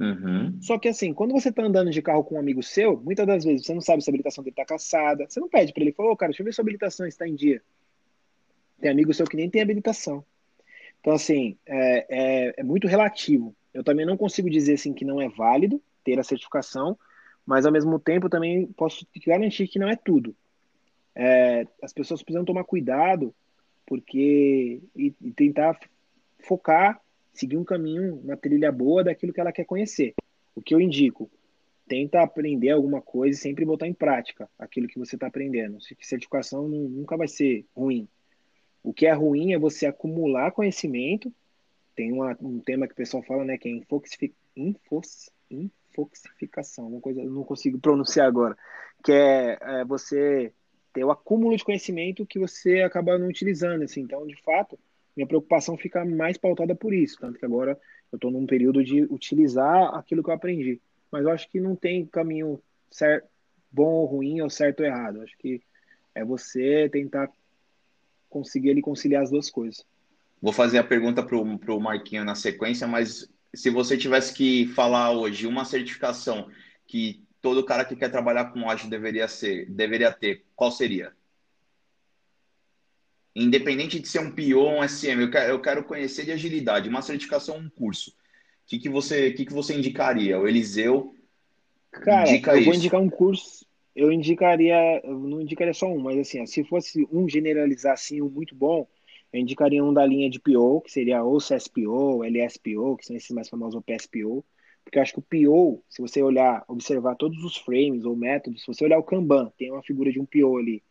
[0.00, 0.56] Uhum.
[0.62, 3.44] Só que assim, quando você tá andando de carro com um amigo seu, muitas das
[3.44, 5.26] vezes você não sabe se a habilitação dele tá caçada.
[5.28, 7.26] Você não pede para ele, falou, oh, cara, deixa eu ver se a habilitação está
[7.26, 7.60] em dia.
[8.80, 10.24] Tem amigo seu que nem tem habilitação.
[11.00, 13.54] Então, assim, é, é, é, muito relativo.
[13.74, 16.98] Eu também não consigo dizer assim que não é válido ter a certificação,
[17.44, 20.34] mas ao mesmo tempo também posso garantir que não é tudo.
[21.14, 23.34] É, as pessoas precisam tomar cuidado
[23.86, 25.78] porque e, e tentar
[26.40, 27.00] focar
[27.32, 30.14] seguir um caminho, uma trilha boa daquilo que ela quer conhecer.
[30.54, 31.30] O que eu indico,
[31.86, 35.78] tenta aprender alguma coisa e sempre botar em prática aquilo que você está aprendendo.
[36.00, 38.08] Certificação nunca vai ser ruim.
[38.82, 41.32] O que é ruim é você acumular conhecimento.
[41.96, 47.22] Tem uma, um tema que o pessoal fala, né, que é infoxificação, infoxificação, uma coisa
[47.22, 48.56] eu não consigo pronunciar agora,
[49.02, 50.52] que é, é, você
[50.92, 54.00] ter o acúmulo de conhecimento que você acaba não utilizando, assim.
[54.02, 54.78] Então, de fato,
[55.18, 57.72] minha preocupação fica mais pautada por isso, tanto que agora
[58.12, 60.80] eu estou num período de utilizar aquilo que eu aprendi.
[61.10, 63.26] Mas eu acho que não tem caminho certo,
[63.68, 65.16] bom ou ruim, ou certo ou errado.
[65.16, 65.60] Eu acho que
[66.14, 67.28] é você tentar
[68.30, 69.84] conseguir ele conciliar as duas coisas.
[70.40, 75.10] Vou fazer a pergunta para o Marquinho na sequência, mas se você tivesse que falar
[75.10, 76.48] hoje uma certificação
[76.86, 81.12] que todo cara que quer trabalhar com ágil deveria ser, deveria ter, qual seria?
[83.34, 86.88] Independente de ser um PO ou um SM, eu quero, eu quero conhecer de agilidade,
[86.88, 88.10] uma certificação, um curso.
[88.10, 88.14] O
[88.66, 90.38] que, que, você, que, que você indicaria?
[90.38, 91.14] O Eliseu
[91.90, 92.64] Cara, indica eu isso.
[92.66, 93.66] vou indicar um curso.
[93.94, 98.28] Eu indicaria, eu não indicaria só um, mas assim, se fosse um generalizar assim, um
[98.28, 98.86] muito bom,
[99.32, 103.30] eu indicaria um da linha de PO, que seria ou CSPO, LSPO, que são esses
[103.30, 104.44] mais famosos, ou PSPO,
[104.84, 108.62] porque eu acho que o PO, se você olhar, observar todos os frames ou métodos,
[108.62, 110.82] se você olhar o Kanban, tem uma figura de um PO ali.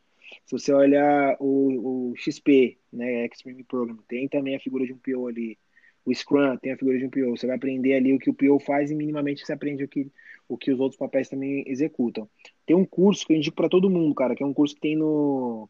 [0.46, 4.98] Se você olhar o, o XP, né, Extreme Program, tem também a figura de um
[4.98, 5.58] PO ali.
[6.06, 7.38] O Scrum tem a figura de um PO.
[7.38, 10.10] Você vai aprender ali o que o PO faz e minimamente você aprende o que,
[10.48, 12.30] o que os outros papéis também executam.
[12.66, 14.82] Tem um curso que eu indico para todo mundo, cara, que é um curso que
[14.82, 15.70] tem no.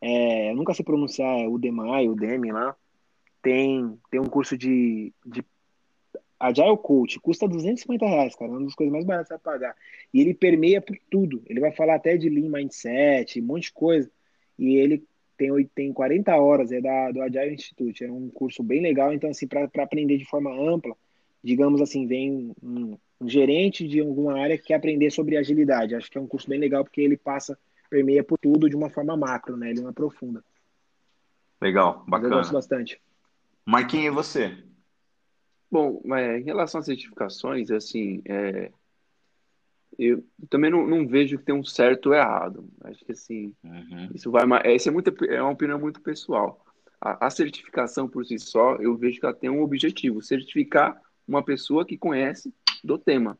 [0.00, 2.76] É, nunca sei pronunciar, é o Demi lá.
[3.40, 5.44] Tem, tem um curso de, de
[6.38, 8.50] Agile Coach custa 250 reais, cara.
[8.50, 9.74] É uma das coisas mais baratas a pagar.
[10.14, 11.42] E ele permeia por tudo.
[11.46, 14.10] Ele vai falar até de Lean Mindset, um monte de coisa.
[14.58, 15.04] E ele
[15.36, 18.04] tem, tem 40 horas, é da, do Agile Institute.
[18.04, 19.12] É um curso bem legal.
[19.12, 20.94] Então, assim, para aprender de forma ampla,
[21.42, 25.94] digamos assim, vem um, um gerente de alguma área que quer aprender sobre agilidade.
[25.94, 27.58] Acho que é um curso bem legal porque ele passa,
[27.90, 29.70] permeia por tudo de uma forma macro, né?
[29.70, 30.42] Ele não aprofunda.
[31.60, 32.34] Legal, bacana.
[32.34, 33.00] Eu gosto bastante.
[33.66, 34.56] Marquinhos, e você?
[35.70, 38.72] Bom, é, em relação às certificações, assim, é,
[39.98, 42.68] eu também não, não, vejo que tem um certo ou errado.
[42.84, 44.08] Acho que assim, uhum.
[44.14, 46.64] isso vai, essa é, muito, é uma opinião muito pessoal.
[47.00, 51.42] A, a, certificação por si só, eu vejo que ela tem um objetivo: certificar uma
[51.42, 53.38] pessoa que conhece do tema.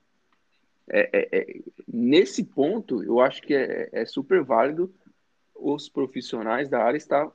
[0.90, 4.92] É, é, é nesse ponto, eu acho que é, é, super válido
[5.54, 7.30] os profissionais da área estar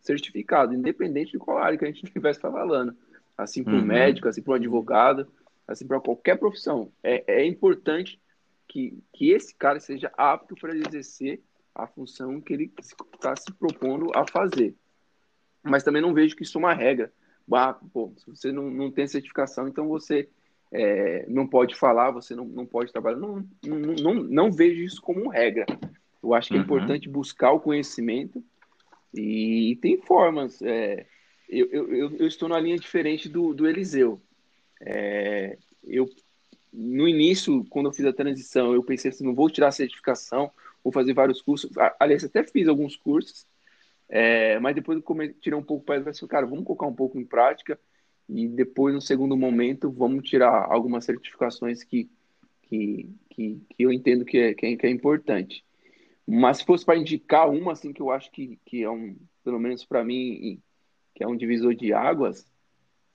[0.00, 2.96] certificados, independente de qual área que a gente estivesse falando.
[3.36, 3.84] Assim para o uhum.
[3.84, 5.26] médico, assim para o advogado,
[5.66, 6.92] assim para qualquer profissão.
[7.02, 8.20] É, é importante
[8.68, 11.42] que, que esse cara seja apto para exercer
[11.74, 12.72] a função que ele
[13.14, 14.74] está se propondo a fazer.
[15.62, 17.12] Mas também não vejo que isso é uma regra.
[17.52, 20.28] Ah, pô, se você não, não tem certificação, então você
[20.70, 23.18] é, não pode falar, você não, não pode trabalhar.
[23.18, 25.66] Não, não, não, não vejo isso como regra.
[26.22, 26.64] Eu acho que é uhum.
[26.64, 28.42] importante buscar o conhecimento
[29.14, 30.60] e tem formas.
[30.62, 31.06] É,
[31.52, 34.20] eu, eu, eu, estou na linha diferente do, do Eliseu.
[34.80, 36.08] É, eu
[36.72, 40.50] no início, quando eu fiz a transição, eu pensei assim, não vou tirar a certificação,
[40.82, 41.70] vou fazer vários cursos.
[42.00, 43.46] Aliás, até fiz alguns cursos,
[44.08, 47.18] é, mas depois eu tirei um pouco para ele, falei, cara, vamos colocar um pouco
[47.18, 47.78] em prática
[48.28, 52.08] e depois, no segundo momento, vamos tirar algumas certificações que,
[52.62, 55.64] que, que, que eu entendo que é, que é, que é importante.
[56.26, 59.58] Mas se fosse para indicar uma, assim, que eu acho que, que é um, pelo
[59.58, 60.62] menos para mim,
[61.22, 62.44] que é um divisor de águas,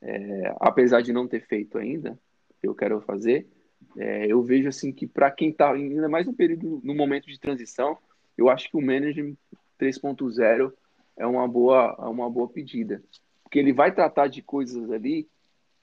[0.01, 2.17] é, apesar de não ter feito ainda,
[2.63, 3.45] eu quero fazer.
[3.97, 7.37] É, eu vejo assim que para quem está ainda mais no período, no momento de
[7.37, 7.97] transição,
[8.37, 9.35] eu acho que o Management
[9.79, 10.71] 3.0
[11.17, 13.03] é uma boa, é uma boa pedida,
[13.43, 15.27] porque ele vai tratar de coisas ali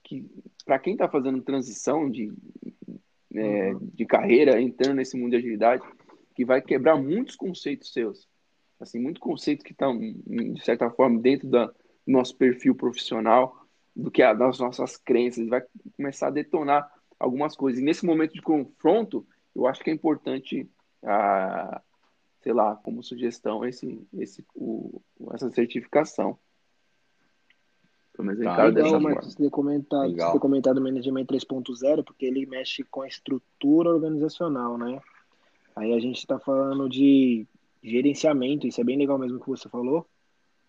[0.03, 0.25] que
[0.65, 2.33] para quem está fazendo transição de,
[3.35, 3.89] é, uhum.
[3.93, 5.83] de carreira, entrando nesse mundo de agilidade,
[6.35, 8.27] que vai quebrar muitos conceitos seus,
[8.79, 11.71] assim, muitos conceitos que estão de certa forma dentro da,
[12.05, 13.65] nosso perfil profissional
[13.95, 15.63] do que as nossas crenças, vai
[15.95, 17.81] começar a detonar algumas coisas.
[17.81, 20.69] E nesse momento de confronto, eu acho que é importante,
[21.03, 21.81] ah,
[22.41, 25.01] sei lá, como sugestão, esse, esse, o,
[25.33, 26.37] essa certificação.
[28.13, 30.31] Pelo menos tá, legal, Marcos, ter comentado, legal.
[30.33, 35.01] ter comentado o Management 3.0, porque ele mexe com a estrutura organizacional, né?
[35.75, 37.45] Aí a gente está falando de
[37.83, 40.07] gerenciamento, isso é bem legal mesmo que você falou.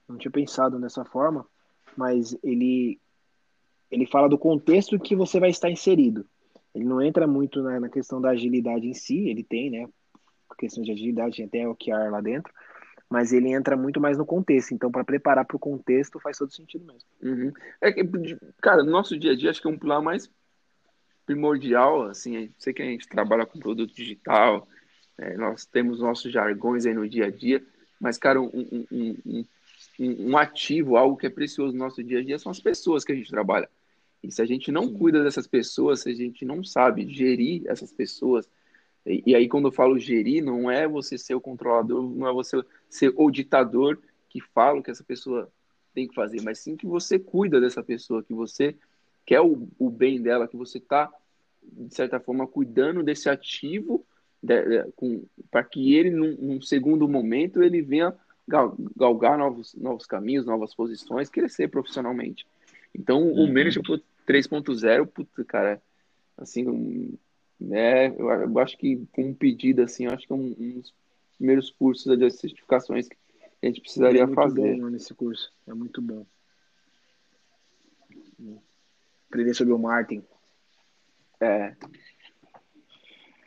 [0.09, 1.47] Não tinha pensado dessa forma,
[1.97, 3.01] mas ele
[3.91, 6.27] ele fala do contexto que você vai estar inserido.
[6.75, 9.89] Ele não entra muito na, na questão da agilidade em si, ele tem, né?
[10.59, 12.53] Questão de agilidade, tem até o QR lá dentro,
[13.09, 14.75] mas ele entra muito mais no contexto.
[14.75, 17.09] Então, para preparar para o contexto, faz todo sentido mesmo.
[17.23, 17.53] Uhum.
[17.81, 18.03] É que,
[18.61, 20.31] cara, no nosso dia a dia, acho que é um pilar mais
[21.25, 24.67] primordial, assim, sei que a gente trabalha com produto digital,
[25.19, 27.65] é, nós temos nossos jargões aí no dia a dia,
[28.01, 29.45] mas, cara, um, um, um,
[29.99, 33.13] um, ativo, algo que é precioso no nosso dia a dia, são as pessoas que
[33.13, 33.69] a gente trabalha.
[34.23, 37.93] E se a gente não cuida dessas pessoas, se a gente não sabe gerir essas
[37.93, 38.49] pessoas,
[39.05, 42.33] e, e, aí quando eu falo gerir, não é você ser o controlador, não é
[42.33, 45.51] você ser o ditador que fala o que essa pessoa
[45.95, 48.75] tem que fazer, mas sim que você cuida dessa pessoa, que você
[49.25, 51.11] quer o, o bem dela, que você está,
[51.63, 54.05] de certa forma, cuidando desse ativo
[55.51, 58.15] para que ele, num, num segundo momento, ele venha
[58.49, 62.47] galgar novos, novos caminhos, novas posições, crescer profissionalmente.
[62.95, 63.45] Então, uhum.
[63.45, 65.83] o Management 3.0, puta, cara,
[66.37, 67.19] assim,
[67.61, 70.81] né, eu, eu, acho que com um pedido, assim, eu acho que é um, um
[70.81, 70.95] dos
[71.37, 73.17] primeiros cursos de certificações que
[73.63, 74.77] a gente precisaria é fazer.
[74.77, 76.25] Bom nesse curso, é muito bom.
[79.29, 80.23] Aprender sobre o Martin.
[81.41, 81.75] É.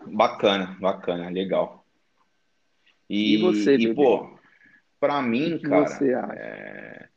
[0.05, 1.85] Bacana, bacana, legal.
[3.09, 4.38] E, e você, e, pô,
[4.99, 5.87] para mim, que cara.
[5.87, 6.33] Você acha?
[6.33, 7.09] É...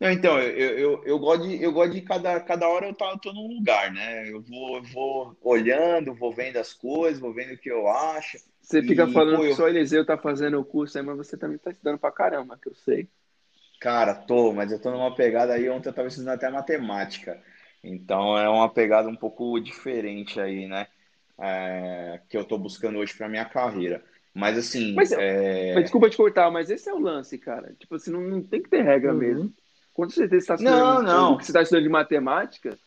[0.00, 3.04] Não, então, eu, eu, eu, gosto de, eu gosto de cada, cada hora eu tô,
[3.04, 4.30] eu tô num lugar, né?
[4.30, 8.38] Eu vou, eu vou olhando, vou vendo as coisas, vou vendo o que eu acho.
[8.62, 11.18] Você e, fica falando pô, que só o Eliseu tá fazendo o curso aí, mas
[11.18, 13.08] você também tá estudando pra caramba, que eu sei.
[13.78, 17.42] Cara, tô, mas eu tô numa pegada aí, ontem eu tava estudando até matemática.
[17.84, 20.86] Então é uma pegada um pouco diferente aí, né?
[21.38, 24.02] É, que eu tô buscando hoje pra minha carreira.
[24.34, 24.94] Mas assim.
[24.94, 25.74] Mas, é...
[25.74, 27.74] mas, desculpa te cortar, mas esse é o lance, cara.
[27.78, 29.18] Tipo assim, não, não tem que ter regra uhum.
[29.18, 29.54] mesmo.
[29.92, 31.36] Quando você está estudando, não, não.
[31.36, 32.78] que você está estudando de matemática,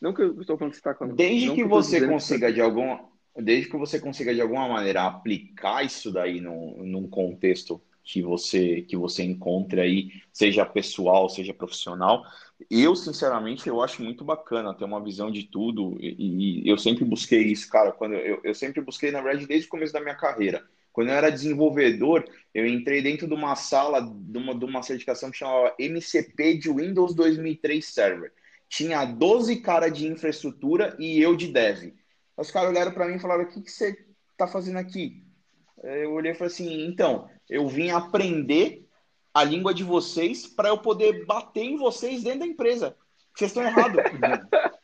[0.00, 2.54] não que eu estou falando que você está com Desde que, que você consiga que...
[2.54, 3.00] de alguma.
[3.36, 8.82] Desde que você consiga de alguma maneira aplicar isso daí num, num contexto que você
[8.82, 12.24] que você encontre aí, seja pessoal, seja profissional,
[12.70, 17.04] eu, sinceramente, eu acho muito bacana ter uma visão de tudo e, e eu sempre
[17.04, 17.92] busquei isso, cara.
[17.92, 20.64] Quando eu, eu sempre busquei, na verdade, desde o começo da minha carreira.
[20.92, 25.30] Quando eu era desenvolvedor, eu entrei dentro de uma sala de uma, de uma certificação
[25.30, 28.32] que chamava MCP de Windows 2003 Server.
[28.68, 31.94] Tinha 12 caras de infraestrutura e eu de dev.
[32.36, 33.96] Os caras olharam para mim e falaram: O que, que você
[34.30, 35.22] está fazendo aqui?
[35.82, 38.86] Eu olhei e falei assim: Então, eu vim aprender
[39.34, 42.96] a língua de vocês para eu poder bater em vocês dentro da empresa.
[43.34, 44.02] Vocês estão errados.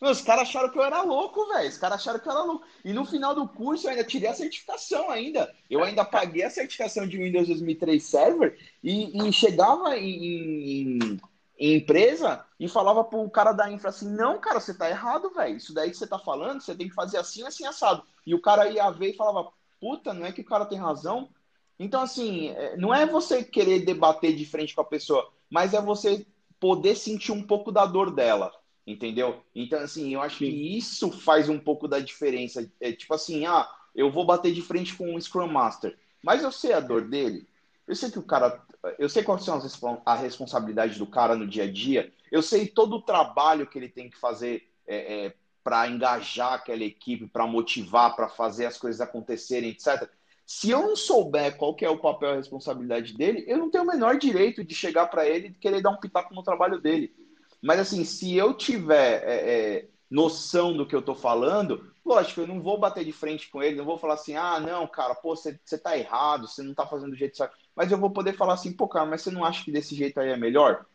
[0.00, 1.68] Meu, os caras acharam que eu era louco, velho.
[1.68, 2.66] Os caras acharam que eu era louco.
[2.82, 5.54] E no final do curso eu ainda tirei a certificação ainda.
[5.68, 11.20] Eu ainda paguei a certificação de Windows 2003 Server e, e chegava em, em,
[11.58, 15.56] em, empresa e falava pro cara da infra assim, não, cara, você tá errado, velho.
[15.58, 18.02] Isso daí que você tá falando, você tem que fazer assim, assim, assado.
[18.26, 21.28] E o cara ia ver e falava, puta, não é que o cara tem razão?
[21.78, 25.80] Então, assim, é, não é você querer debater de frente com a pessoa, mas é
[25.80, 26.26] você
[26.58, 28.52] poder sentir um pouco da dor dela,
[28.90, 29.42] entendeu?
[29.54, 30.46] Então, assim, eu acho Sim.
[30.46, 32.70] que isso faz um pouco da diferença.
[32.80, 36.52] É tipo assim, ah, eu vou bater de frente com um Scrum Master, mas eu
[36.52, 37.46] sei a dor dele,
[37.86, 38.62] eu sei que o cara,
[38.98, 42.66] eu sei quais são as a responsabilidade do cara no dia a dia, eu sei
[42.66, 47.46] todo o trabalho que ele tem que fazer é, é, para engajar aquela equipe, para
[47.46, 50.08] motivar, para fazer as coisas acontecerem, etc.
[50.46, 53.84] Se eu não souber qual é o papel e a responsabilidade dele, eu não tenho
[53.84, 57.14] o menor direito de chegar para ele e querer dar um pitaco no trabalho dele.
[57.62, 59.34] Mas assim, se eu tiver é,
[59.78, 63.62] é, noção do que eu estou falando, lógico, eu não vou bater de frente com
[63.62, 66.86] ele, não vou falar assim, ah, não, cara, pô, você está errado, você não está
[66.86, 67.56] fazendo do jeito certo.
[67.74, 70.18] Mas eu vou poder falar assim, pô, cara, mas você não acha que desse jeito
[70.18, 70.86] aí é melhor?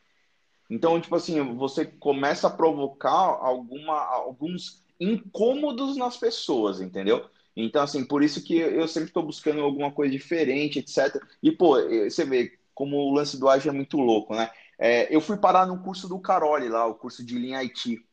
[0.69, 7.29] Então, tipo assim, você começa a provocar alguma, alguns incômodos nas pessoas, entendeu?
[7.55, 11.21] Então, assim, por isso que eu sempre estou buscando alguma coisa diferente, etc.
[11.41, 11.77] E, pô,
[12.09, 14.49] você vê como o lance do ágil é muito louco, né?
[14.77, 18.03] É, eu fui parar no curso do Caroli lá, o curso de linha IT.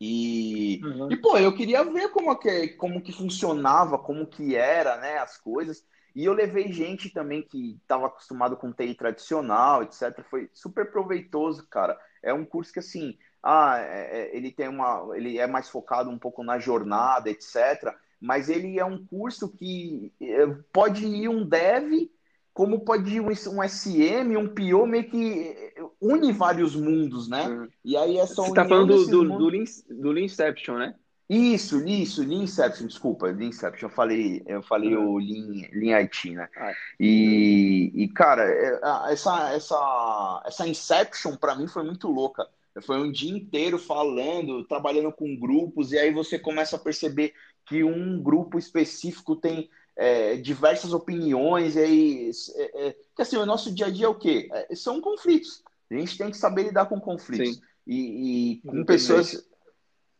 [0.00, 1.12] E, uhum.
[1.12, 5.38] e pô, eu queria ver como que, como que funcionava, como que era, né, as
[5.38, 5.84] coisas.
[6.14, 10.22] E eu levei gente também que estava acostumado com TI tradicional, etc.
[10.28, 11.98] Foi super proveitoso, cara.
[12.22, 15.08] É um curso que, assim, ah, é, é ele tem uma.
[15.14, 20.12] Ele é mais focado um pouco na jornada, etc mas ele é um curso que
[20.20, 22.08] é, pode ir um dev,
[22.54, 25.56] como pode um, um SM, um PO, meio que
[26.00, 27.48] une vários mundos, né?
[27.48, 27.68] Uhum.
[27.84, 30.94] E aí é só Você está falando do, do, do, Lean, do Leanception, né?
[31.28, 35.12] Isso, isso, Leanception, desculpa, Leanception, eu falei, eu falei uhum.
[35.12, 36.48] o Lean, Lean IT, né?
[36.54, 42.46] Ah, e, e, cara, é, essa, essa, essa Inception para mim foi muito louca.
[42.82, 47.32] Foi um dia inteiro falando, trabalhando com grupos, e aí você começa a perceber
[47.66, 52.30] que um grupo específico tem é, diversas opiniões, e aí.
[52.54, 54.48] É, é, que assim, o nosso dia a dia é o quê?
[54.52, 55.62] É, são conflitos.
[55.90, 57.60] A gente tem que saber lidar com conflitos.
[57.86, 59.44] E, e, com pessoas,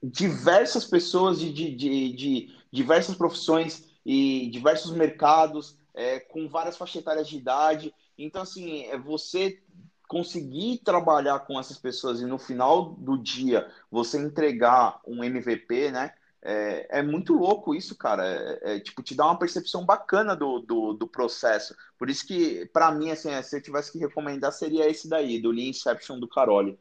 [0.03, 7.01] diversas pessoas de, de, de, de, diversas profissões e diversos mercados, é, com várias faixas
[7.01, 7.95] etárias de idade.
[8.19, 9.63] Então, assim, é você
[10.09, 16.13] conseguir trabalhar com essas pessoas e no final do dia você entregar um MVP, né?
[16.45, 18.27] É, é muito louco isso, cara.
[18.27, 21.75] É, é, tipo, te dá uma percepção bacana do, do, do processo.
[21.97, 25.41] Por isso que, para mim, assim, é, se eu tivesse que recomendar, seria esse daí,
[25.41, 26.77] do Lean Inception do Caroli.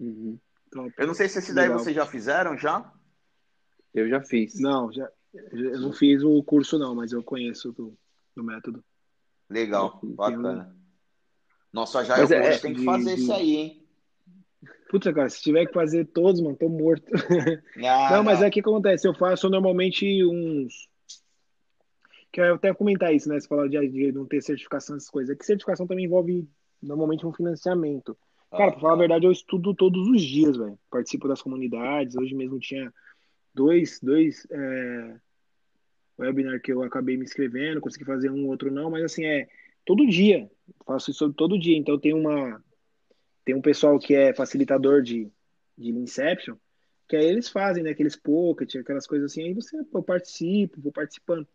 [0.00, 0.38] Uhum.
[0.98, 1.78] Eu não sei se esse daí Legal.
[1.78, 2.92] vocês já fizeram, já?
[3.94, 4.58] Eu já fiz.
[4.58, 7.96] Não, já, eu não fiz o curso, não, mas eu conheço do,
[8.34, 8.82] do método.
[9.48, 10.74] Legal, bacana.
[11.72, 13.81] Nossa, já eu é, tem que fazer de, isso aí, hein?
[14.92, 17.10] Putz, cara, se tiver que fazer todos, mano, tô morto.
[17.82, 20.86] Ah, não, mas é que acontece, eu faço normalmente uns.
[22.30, 23.40] Que eu até comentar isso, né?
[23.40, 25.34] Você falou de, de não ter certificação, essas coisas.
[25.34, 26.46] É que certificação também envolve
[26.82, 28.14] normalmente um financiamento.
[28.50, 30.78] Cara, ah, pra falar a verdade, eu estudo todos os dias, velho.
[30.90, 32.14] Participo das comunidades.
[32.14, 32.92] Hoje mesmo tinha
[33.54, 35.16] dois, dois é,
[36.18, 39.48] webinar que eu acabei me inscrevendo, consegui fazer um, outro não, mas assim, é
[39.86, 40.50] todo dia.
[40.84, 41.78] Faço isso todo dia.
[41.78, 42.62] Então tem uma
[43.44, 45.30] tem um pessoal que é facilitador de,
[45.76, 46.56] de Inception,
[47.08, 50.92] que aí eles fazem, né, aqueles pocket, aquelas coisas assim, aí você, eu participo, vou
[50.92, 51.46] participando.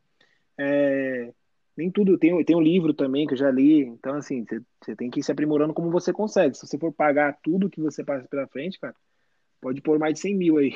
[0.57, 1.33] É,
[1.75, 4.45] nem tudo, tem, tem um livro também que eu já li, então assim,
[4.83, 6.55] você, tem que ir se aprimorando como você consegue.
[6.55, 8.95] Se você for pagar tudo que você passa pela frente, cara,
[9.61, 10.73] pode pôr mais de 100 mil aí.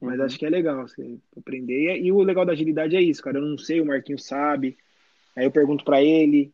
[0.00, 0.24] Mas uhum.
[0.24, 1.96] acho que é legal você aprender.
[1.96, 3.38] E, e, o legal da agilidade é isso, cara.
[3.38, 4.76] Eu não sei, o Marquinho sabe.
[5.36, 6.52] Aí eu pergunto para ele,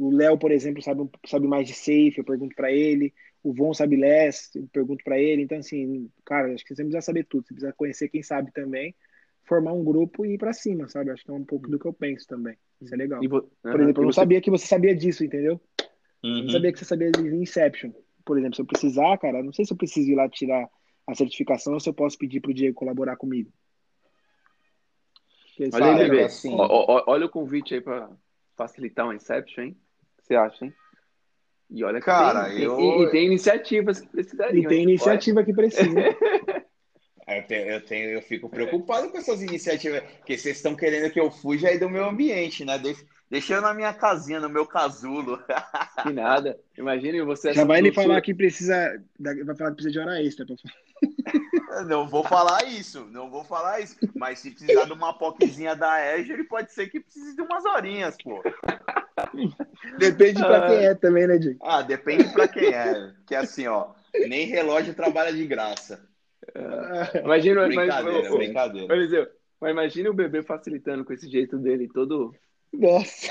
[0.00, 3.12] o Léo, por exemplo, sabe, sabe mais de safe, eu pergunto para ele.
[3.42, 5.42] O Von sabe less, eu pergunto para ele.
[5.42, 7.46] Então, assim, cara, acho que você precisa saber tudo.
[7.46, 8.94] Você precisa conhecer quem sabe também,
[9.44, 11.10] formar um grupo e ir para cima, sabe?
[11.10, 12.56] Acho que é um pouco do que eu penso também.
[12.80, 13.20] Isso é legal.
[13.20, 15.60] Por exemplo, eu não sabia que você sabia disso, entendeu?
[16.24, 16.38] Uhum.
[16.38, 17.92] Eu não sabia que você sabia de Inception.
[18.24, 20.66] Por exemplo, se eu precisar, cara, não sei se eu preciso ir lá tirar
[21.06, 23.50] a certificação ou se eu posso pedir para o Diego colaborar comigo.
[25.74, 26.54] Olha, aí, bebê, assim...
[26.54, 28.10] olha o convite aí para
[28.56, 29.76] facilitar o Inception, hein?
[30.30, 30.74] Que você acha, hein?
[31.68, 32.78] E olha, cara, tem, eu...
[32.78, 34.62] e, e, tem iniciativas que precisariam.
[34.62, 35.46] E tem iniciativa pode.
[35.46, 36.00] que precisa.
[37.28, 41.20] Eu, tenho, eu, tenho, eu fico preocupado com essas iniciativas, porque vocês estão querendo que
[41.20, 42.76] eu fuja aí do meu ambiente, né?
[42.76, 45.38] Deixa, deixa eu na minha casinha, no meu casulo.
[46.02, 46.58] Que nada.
[46.76, 47.52] Imagine você.
[47.52, 49.00] Já vai ele falar que precisa.
[49.16, 50.44] Vai falar que precisa de hora extra.
[51.86, 53.96] Não vou falar isso, não vou falar isso.
[54.14, 57.64] Mas se precisar de uma POCzinha da Edge, ele pode ser que precise de umas
[57.64, 58.42] horinhas, pô.
[59.98, 61.58] Depende pra quem é também, né, Diego?
[61.62, 63.12] Ah, depende pra quem é.
[63.26, 63.92] Que é assim, ó,
[64.28, 66.04] nem relógio trabalha de graça.
[66.56, 69.30] Uh, imagina, brincadeira, mas, brincadeira.
[69.60, 72.34] mas imagine o bebê facilitando com esse jeito dele, todo.
[72.72, 73.30] Nossa!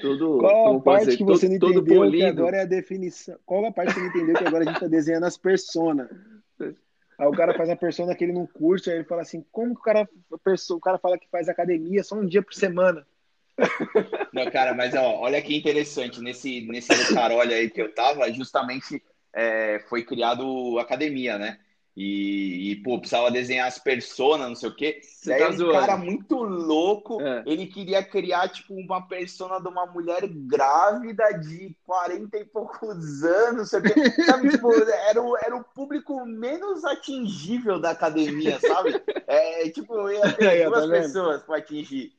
[0.00, 3.38] Todo, Qual a parte dizer, que você todo, não entendeu que agora é a definição?
[3.44, 6.08] Qual a parte que você não entendeu que agora a gente está desenhando as personas?
[7.18, 9.74] Aí o cara faz a persona que ele não curte, aí ele fala assim, como
[9.74, 13.06] que o cara, o cara fala que faz academia só um dia por semana?
[14.32, 19.02] Não, cara, mas ó, olha que interessante, nesse, nesse carolho aí que eu tava, justamente
[19.34, 21.58] é, foi criado academia, né?
[21.96, 25.00] E, e, pô, precisava desenhar as personas, não sei o quê.
[25.02, 27.42] Você Daí tá um cara muito louco, é.
[27.46, 33.56] ele queria criar, tipo, uma persona de uma mulher grávida de 40 e poucos anos,
[33.56, 33.92] não sei o quê.
[34.24, 39.00] Sabe, tipo, era o, era o público menos atingível da academia, sabe?
[39.32, 42.12] É, tipo, ia ter duas tá pessoas para atingir.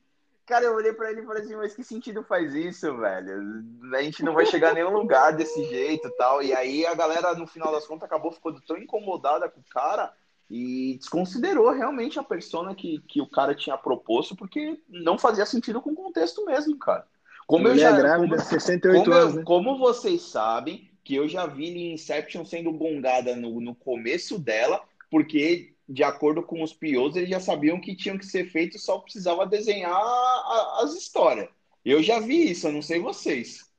[0.46, 3.64] Cara, eu olhei pra ele e falei assim, mas que sentido faz isso, velho?
[3.94, 6.42] A gente não vai chegar a nenhum lugar desse jeito e tal.
[6.42, 10.12] E aí a galera, no final das contas, acabou ficando tão incomodada com o cara
[10.50, 15.80] e desconsiderou realmente a persona que, que o cara tinha proposto, porque não fazia sentido
[15.80, 17.06] com o contexto mesmo, cara.
[17.46, 19.42] Como eu já grávida, como, 68 como, anos, né?
[19.44, 25.71] como vocês sabem, que eu já vi Inception sendo bongada no, no começo dela, porque
[25.88, 29.46] de acordo com os POs, eles já sabiam que tinham que ser feitos, só precisava
[29.46, 31.48] desenhar a, as histórias.
[31.84, 33.70] Eu já vi isso, eu não sei vocês.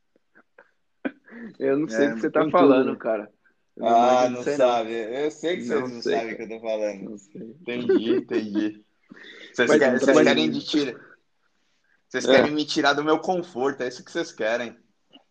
[1.58, 3.00] Eu não sei o é, que você tá falando, tudo.
[3.00, 3.32] cara.
[3.76, 4.92] Eu ah, não, sabe.
[4.92, 4.98] Não.
[4.98, 7.02] Eu sei que não vocês não sei, sabem o que eu tô falando.
[7.10, 7.42] Não sei.
[7.42, 8.86] Entendi, entendi.
[9.54, 11.00] Vocês, querem, vocês querem de tira...
[12.08, 12.36] Vocês é.
[12.36, 14.78] querem me tirar do meu conforto, é isso que vocês querem.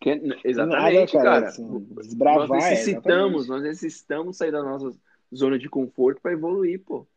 [0.01, 0.21] Que...
[0.43, 1.41] Exatamente, Nada, cara.
[1.41, 1.47] cara.
[1.47, 4.91] Assim, desbravar, nós necessitamos, nós necessitamos sair da nossa
[5.35, 7.07] zona de conforto para evoluir, pô.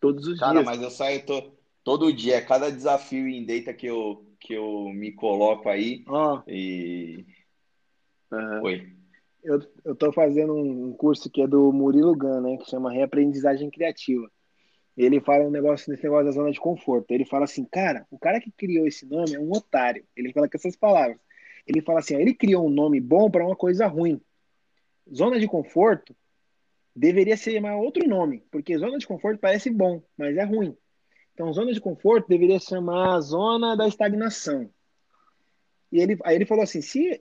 [0.00, 0.64] Todos os Cara, dias.
[0.64, 1.52] Cara, mas eu saio to,
[1.82, 6.04] todo dia, cada desafio em data que eu, que eu me coloco aí.
[6.08, 6.40] Oh.
[6.46, 7.24] E.
[8.30, 8.62] Uhum.
[8.62, 8.92] Oi.
[9.42, 12.56] Eu, eu tô fazendo um curso que é do Murilo Gun, né?
[12.56, 14.30] Que chama Reaprendizagem Criativa.
[14.96, 17.10] Ele fala um negócio nesse negócio da zona de conforto.
[17.10, 20.04] Ele fala assim, cara, o cara que criou esse nome é um otário.
[20.16, 21.18] Ele fala com essas palavras.
[21.66, 24.20] Ele fala assim, ó, ele criou um nome bom para uma coisa ruim.
[25.12, 26.14] Zona de conforto
[26.94, 30.76] deveria ser chamar outro nome, porque zona de conforto parece bom, mas é ruim.
[31.32, 34.70] Então, zona de conforto deveria chamar zona da estagnação.
[35.90, 37.20] E ele, aí ele falou assim: se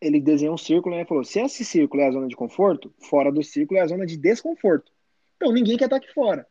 [0.00, 2.94] ele desenhou um círculo, né, ele falou: se esse círculo é a zona de conforto,
[3.08, 4.92] fora do círculo é a zona de desconforto.
[5.36, 6.46] Então, ninguém quer estar aqui fora.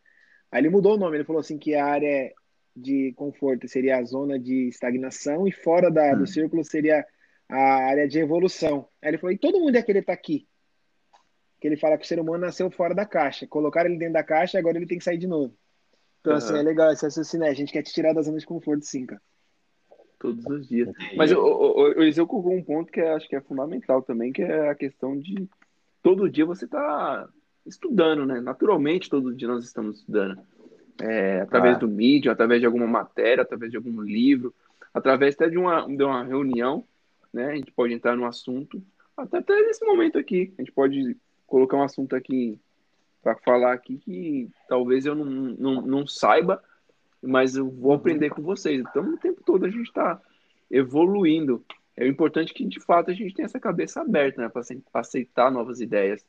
[0.51, 2.33] Aí ele mudou o nome, ele falou assim: que a área
[2.75, 6.19] de conforto seria a zona de estagnação e fora da, hum.
[6.19, 7.05] do círculo seria
[7.47, 8.87] a área de evolução.
[8.99, 10.47] Aí ele falou: e todo mundo ia querer estar aqui
[11.65, 13.47] que ele fala que o ser humano nasceu fora da caixa.
[13.47, 15.51] Colocaram ele dentro da caixa e agora ele tem que sair de novo.
[16.21, 16.37] Então, uhum.
[16.37, 17.47] assim, é legal esse raciocínio.
[17.47, 19.19] A gente quer te tirar da zona de conforto, sim, cara.
[20.19, 20.91] Todos os dias.
[21.17, 24.43] Mas o, o, o Eliseu colocou um ponto que acho que é fundamental também, que
[24.43, 25.49] é a questão de
[26.03, 27.27] todo dia você tá
[27.65, 28.39] estudando, né?
[28.39, 30.39] Naturalmente, todo dia nós estamos estudando.
[31.01, 31.79] É, através ah.
[31.79, 34.53] do mídia, através de alguma matéria, através de algum livro,
[34.93, 36.85] através até de uma, de uma reunião,
[37.33, 37.47] né?
[37.47, 38.79] A gente pode entrar no assunto,
[39.17, 40.53] até, até nesse momento aqui.
[40.59, 42.59] A gente pode colocar um assunto aqui
[43.21, 46.63] para falar aqui que talvez eu não, não, não saiba,
[47.21, 47.97] mas eu vou uhum.
[47.97, 48.79] aprender com vocês.
[48.79, 50.21] Então, o tempo todo a gente está
[50.69, 51.65] evoluindo.
[51.97, 54.61] É importante que, de fato, a gente tenha essa cabeça aberta né, para
[55.01, 56.23] aceitar novas ideias.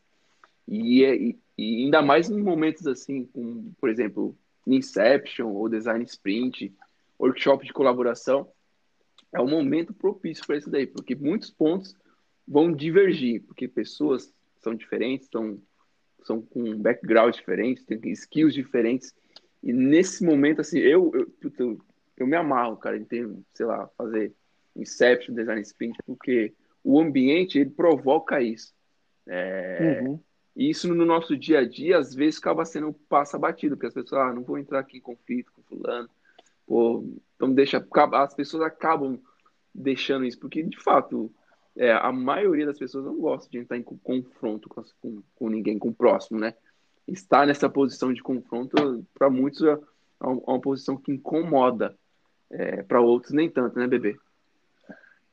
[0.66, 4.36] E, é, e, e, ainda mais em momentos assim, como, por exemplo,
[4.66, 6.72] Inception ou Design Sprint,
[7.18, 8.48] workshop de colaboração,
[9.32, 11.94] é um momento propício para isso daí, porque muitos pontos
[12.46, 14.32] vão divergir, porque pessoas
[14.66, 15.62] são diferentes, são,
[16.24, 19.14] são com background diferentes, têm skills diferentes.
[19.62, 21.80] E nesse momento, assim, eu, eu, eu,
[22.16, 24.34] eu me amarro, cara, em ter, sei lá, fazer
[24.74, 26.52] Inception, Design Sprint, porque
[26.82, 28.74] o ambiente, ele provoca isso.
[29.24, 30.20] É, uhum.
[30.56, 33.94] E isso no nosso dia a dia, às vezes, acaba sendo passa batido, porque as
[33.94, 36.08] pessoas, ah, não vou entrar aqui em conflito com fulano,
[36.66, 37.04] pô,
[37.36, 39.20] então deixa, as pessoas acabam
[39.74, 41.30] deixando isso, porque de fato
[41.76, 45.78] é, a maioria das pessoas não gosta de entrar em confronto com, com, com ninguém,
[45.78, 46.54] com o próximo, né?
[47.06, 51.96] Estar nessa posição de confronto, para muitos, é, é uma posição que incomoda.
[52.48, 54.16] É, para outros, nem tanto, né, bebê?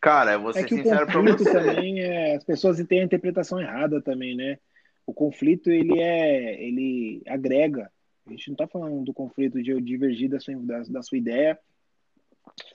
[0.01, 1.49] Cara, eu vou ser é que sincero para você.
[1.53, 4.57] também é, as pessoas têm a interpretação errada também, né?
[5.05, 7.89] O conflito ele é, ele agrega.
[8.25, 11.17] A gente não está falando do conflito de eu divergir da sua, da, da, sua
[11.17, 11.57] ideia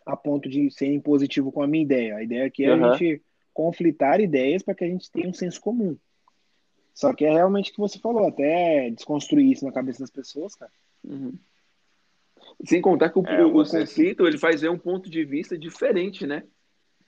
[0.06, 2.16] a ponto de ser impositivo com a minha ideia.
[2.16, 2.84] A ideia aqui é uhum.
[2.84, 3.22] a gente
[3.58, 5.98] conflitar ideias para que a gente tenha um senso comum.
[6.94, 10.54] Só que é realmente o que você falou, até desconstruir isso na cabeça das pessoas,
[10.54, 10.70] cara.
[11.02, 11.36] Uhum.
[12.64, 16.24] Sem contar que o, é, o conflito ele faz ver um ponto de vista diferente,
[16.24, 16.44] né?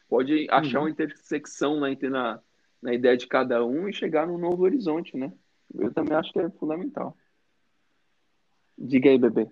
[0.08, 0.86] Pode achar uhum.
[0.86, 2.40] uma intersecção na, na,
[2.82, 5.32] na ideia de cada um e chegar num novo horizonte, né?
[5.72, 7.16] Eu também acho que é fundamental.
[8.76, 9.48] Diga aí, bebê.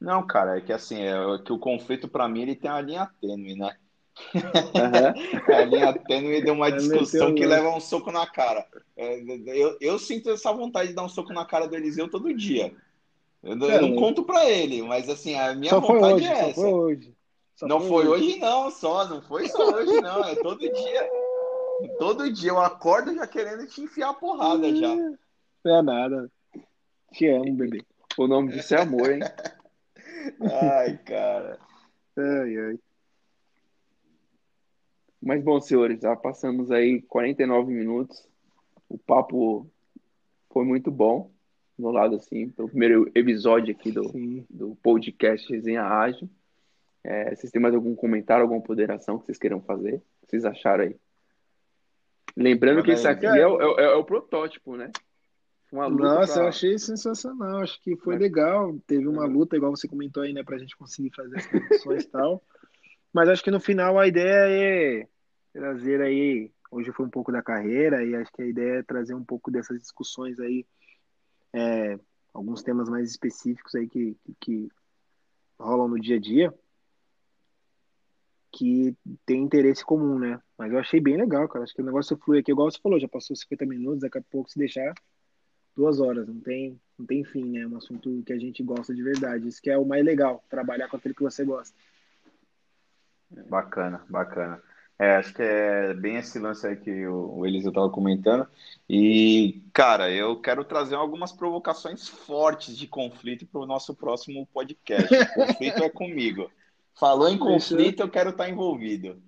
[0.00, 3.06] Não, cara, é que assim, é que o conflito para mim ele tem uma linha
[3.20, 3.76] tênue, né?
[4.34, 5.54] Uhum.
[5.54, 8.66] a linha tênue deu uma é discussão que leva um soco na cara.
[8.96, 12.34] É, eu, eu sinto essa vontade de dar um soco na cara do Eliseu todo
[12.34, 12.74] dia.
[13.42, 16.60] Eu, eu não conto para ele, mas assim, a minha vontade hoje, é essa.
[16.60, 17.14] Foi hoje.
[17.56, 18.24] Só não foi, foi hoje.
[18.24, 18.38] hoje.
[18.38, 21.10] não, só, não foi só hoje não, é todo dia.
[21.98, 24.94] Todo dia eu acordo já querendo te enfiar a porrada já.
[25.64, 26.30] Não é nada.
[27.12, 27.84] Te amo, bebê.
[28.16, 29.20] O nome disso é amor, hein?
[30.72, 31.58] ai, cara.
[32.16, 32.78] Ai, ai.
[35.22, 38.26] Mas bom, senhores, já passamos aí 49 minutos.
[38.88, 39.70] O papo
[40.50, 41.30] foi muito bom
[41.78, 44.02] no lado assim, pelo primeiro episódio aqui do,
[44.50, 46.28] do podcast Resenha Ágil.
[47.04, 49.94] É, vocês têm mais algum comentário, alguma ponderação que vocês queiram fazer?
[49.94, 50.96] O que vocês acharam aí?
[52.36, 54.90] Lembrando que esse aqui é, é, é, é, o protótipo, né?
[55.70, 56.42] Nossa, pra...
[56.42, 57.58] eu achei sensacional.
[57.58, 58.22] Acho que foi Mas...
[58.22, 58.76] legal.
[58.86, 60.42] Teve uma luta, igual você comentou aí, né?
[60.42, 62.42] Pra gente conseguir fazer as condições e tal.
[63.12, 65.08] Mas acho que no final a ideia é
[65.52, 66.50] trazer aí.
[66.70, 69.50] Hoje foi um pouco da carreira, e acho que a ideia é trazer um pouco
[69.50, 70.66] dessas discussões aí.
[71.52, 71.98] É,
[72.32, 74.68] alguns temas mais específicos aí que, que, que
[75.58, 76.54] rolam no dia a dia
[78.52, 78.94] que
[79.24, 80.38] tem interesse comum, né?
[80.58, 81.64] Mas eu achei bem legal, cara.
[81.64, 84.22] Acho que o negócio flui aqui, igual você falou, já passou 50 minutos, daqui a
[84.22, 84.92] pouco se deixar
[85.74, 87.60] duas horas, não tem, não tem fim, né?
[87.60, 89.48] É um assunto que a gente gosta de verdade.
[89.48, 91.74] Isso que é o mais legal, trabalhar com aquilo que você gosta.
[93.48, 94.62] Bacana, bacana.
[95.02, 98.46] É, acho que é bem esse lance aí que o, o Eliseu estava comentando.
[98.88, 105.12] E, cara, eu quero trazer algumas provocações fortes de conflito para o nosso próximo podcast.
[105.12, 106.48] O conflito é comigo.
[106.94, 109.20] Falou em conflito, eu quero estar envolvido.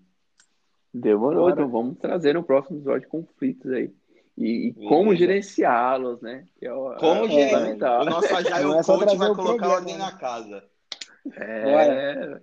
[0.92, 3.92] Demorou, então vamos trazer no próximo episódio conflitos aí.
[4.38, 6.46] E, e como gerenciá-los, né?
[6.56, 8.00] Que é o, como é, gerenciar?
[8.00, 10.62] O nosso Agile é Coach vai colocar ordem na casa.
[11.36, 12.40] É.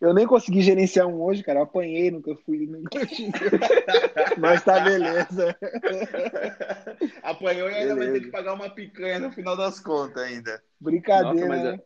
[0.00, 1.60] Eu nem consegui gerenciar um hoje, cara.
[1.60, 2.66] Eu apanhei, nunca fui.
[2.66, 2.98] Nunca
[4.38, 5.56] Mas tá beleza.
[7.22, 8.12] Apanhou e ainda beleza.
[8.12, 10.62] vai ter que pagar uma picanha no final das contas ainda.
[10.80, 11.80] Brincadeira, Nossa, né?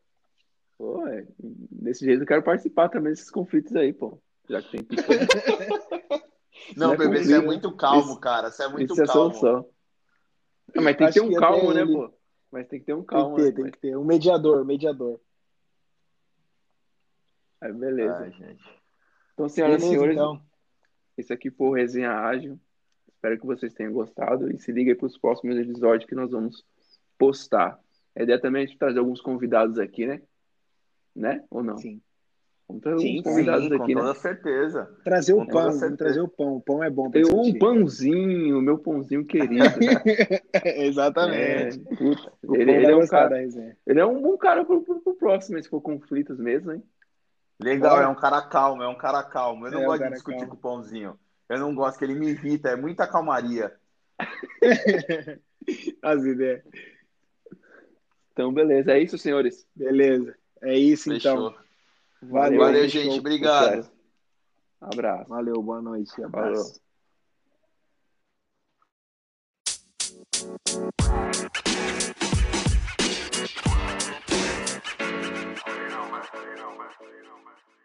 [0.76, 4.20] Pô, é, desse jeito eu quero participar também desses conflitos aí, pô.
[4.48, 4.96] Já que tem que.
[6.76, 8.50] Não, bebê, você é muito calmo, isso, cara.
[8.50, 9.30] Você é muito isso calmo.
[9.30, 9.68] É solução.
[10.74, 11.92] Não, mas tem que ter um calmo, né, ele...
[11.92, 12.12] pô?
[12.50, 13.36] Mas tem que ter um calmo.
[13.36, 13.96] Tem que ter, né, tem que ter.
[13.96, 15.20] Um mediador, um mediador.
[17.60, 18.18] Aí, beleza.
[18.18, 18.64] Ai, gente.
[19.34, 20.40] Então, senhoras e senhores, então.
[21.16, 22.58] esse aqui foi o Resenha Ágil.
[23.08, 26.64] Espero que vocês tenham gostado e se liguem para os próximos episódios que nós vamos
[27.18, 27.78] postar.
[28.16, 30.22] A ideia também é de trazer alguns convidados aqui, né?
[31.14, 31.44] né?
[31.50, 31.76] Ou não?
[31.76, 32.00] Sim.
[32.68, 34.06] Vamos trazer sim, convidados sim, aqui, com né?
[34.06, 34.96] toda certeza.
[35.02, 36.56] Trazer o pão, vamos trazer o pão.
[36.56, 37.10] O pão é bom.
[37.10, 39.64] Tem um pãozinho, meu pãozinho querido.
[40.76, 41.80] Exatamente.
[41.90, 45.14] É, puta, ele, ele é um cara, ele é um bom cara pro, pro, pro
[45.14, 46.82] próximo, se for conflitos mesmo, hein?
[47.60, 48.08] Legal, então, é.
[48.08, 49.66] um cara calmo, é um cara calmo.
[49.66, 50.52] Eu não é gosto de é discutir calmo.
[50.52, 51.18] com o Pãozinho.
[51.48, 53.74] Eu não gosto, que ele me irrita, é muita calmaria.
[56.02, 56.62] As ideias.
[58.32, 58.92] Então, beleza.
[58.92, 59.66] É isso, senhores?
[59.74, 60.36] Beleza.
[60.62, 61.36] É isso, então.
[61.36, 61.50] Fechou.
[61.50, 62.30] então.
[62.30, 63.18] Valeu, Valeu gente.
[63.18, 63.90] Obrigado.
[64.80, 65.28] Abraço.
[65.28, 66.22] Valeu, boa noite.
[66.22, 66.80] Abraço.
[66.80, 66.88] Valeu.
[76.88, 77.77] I'll let you know, man.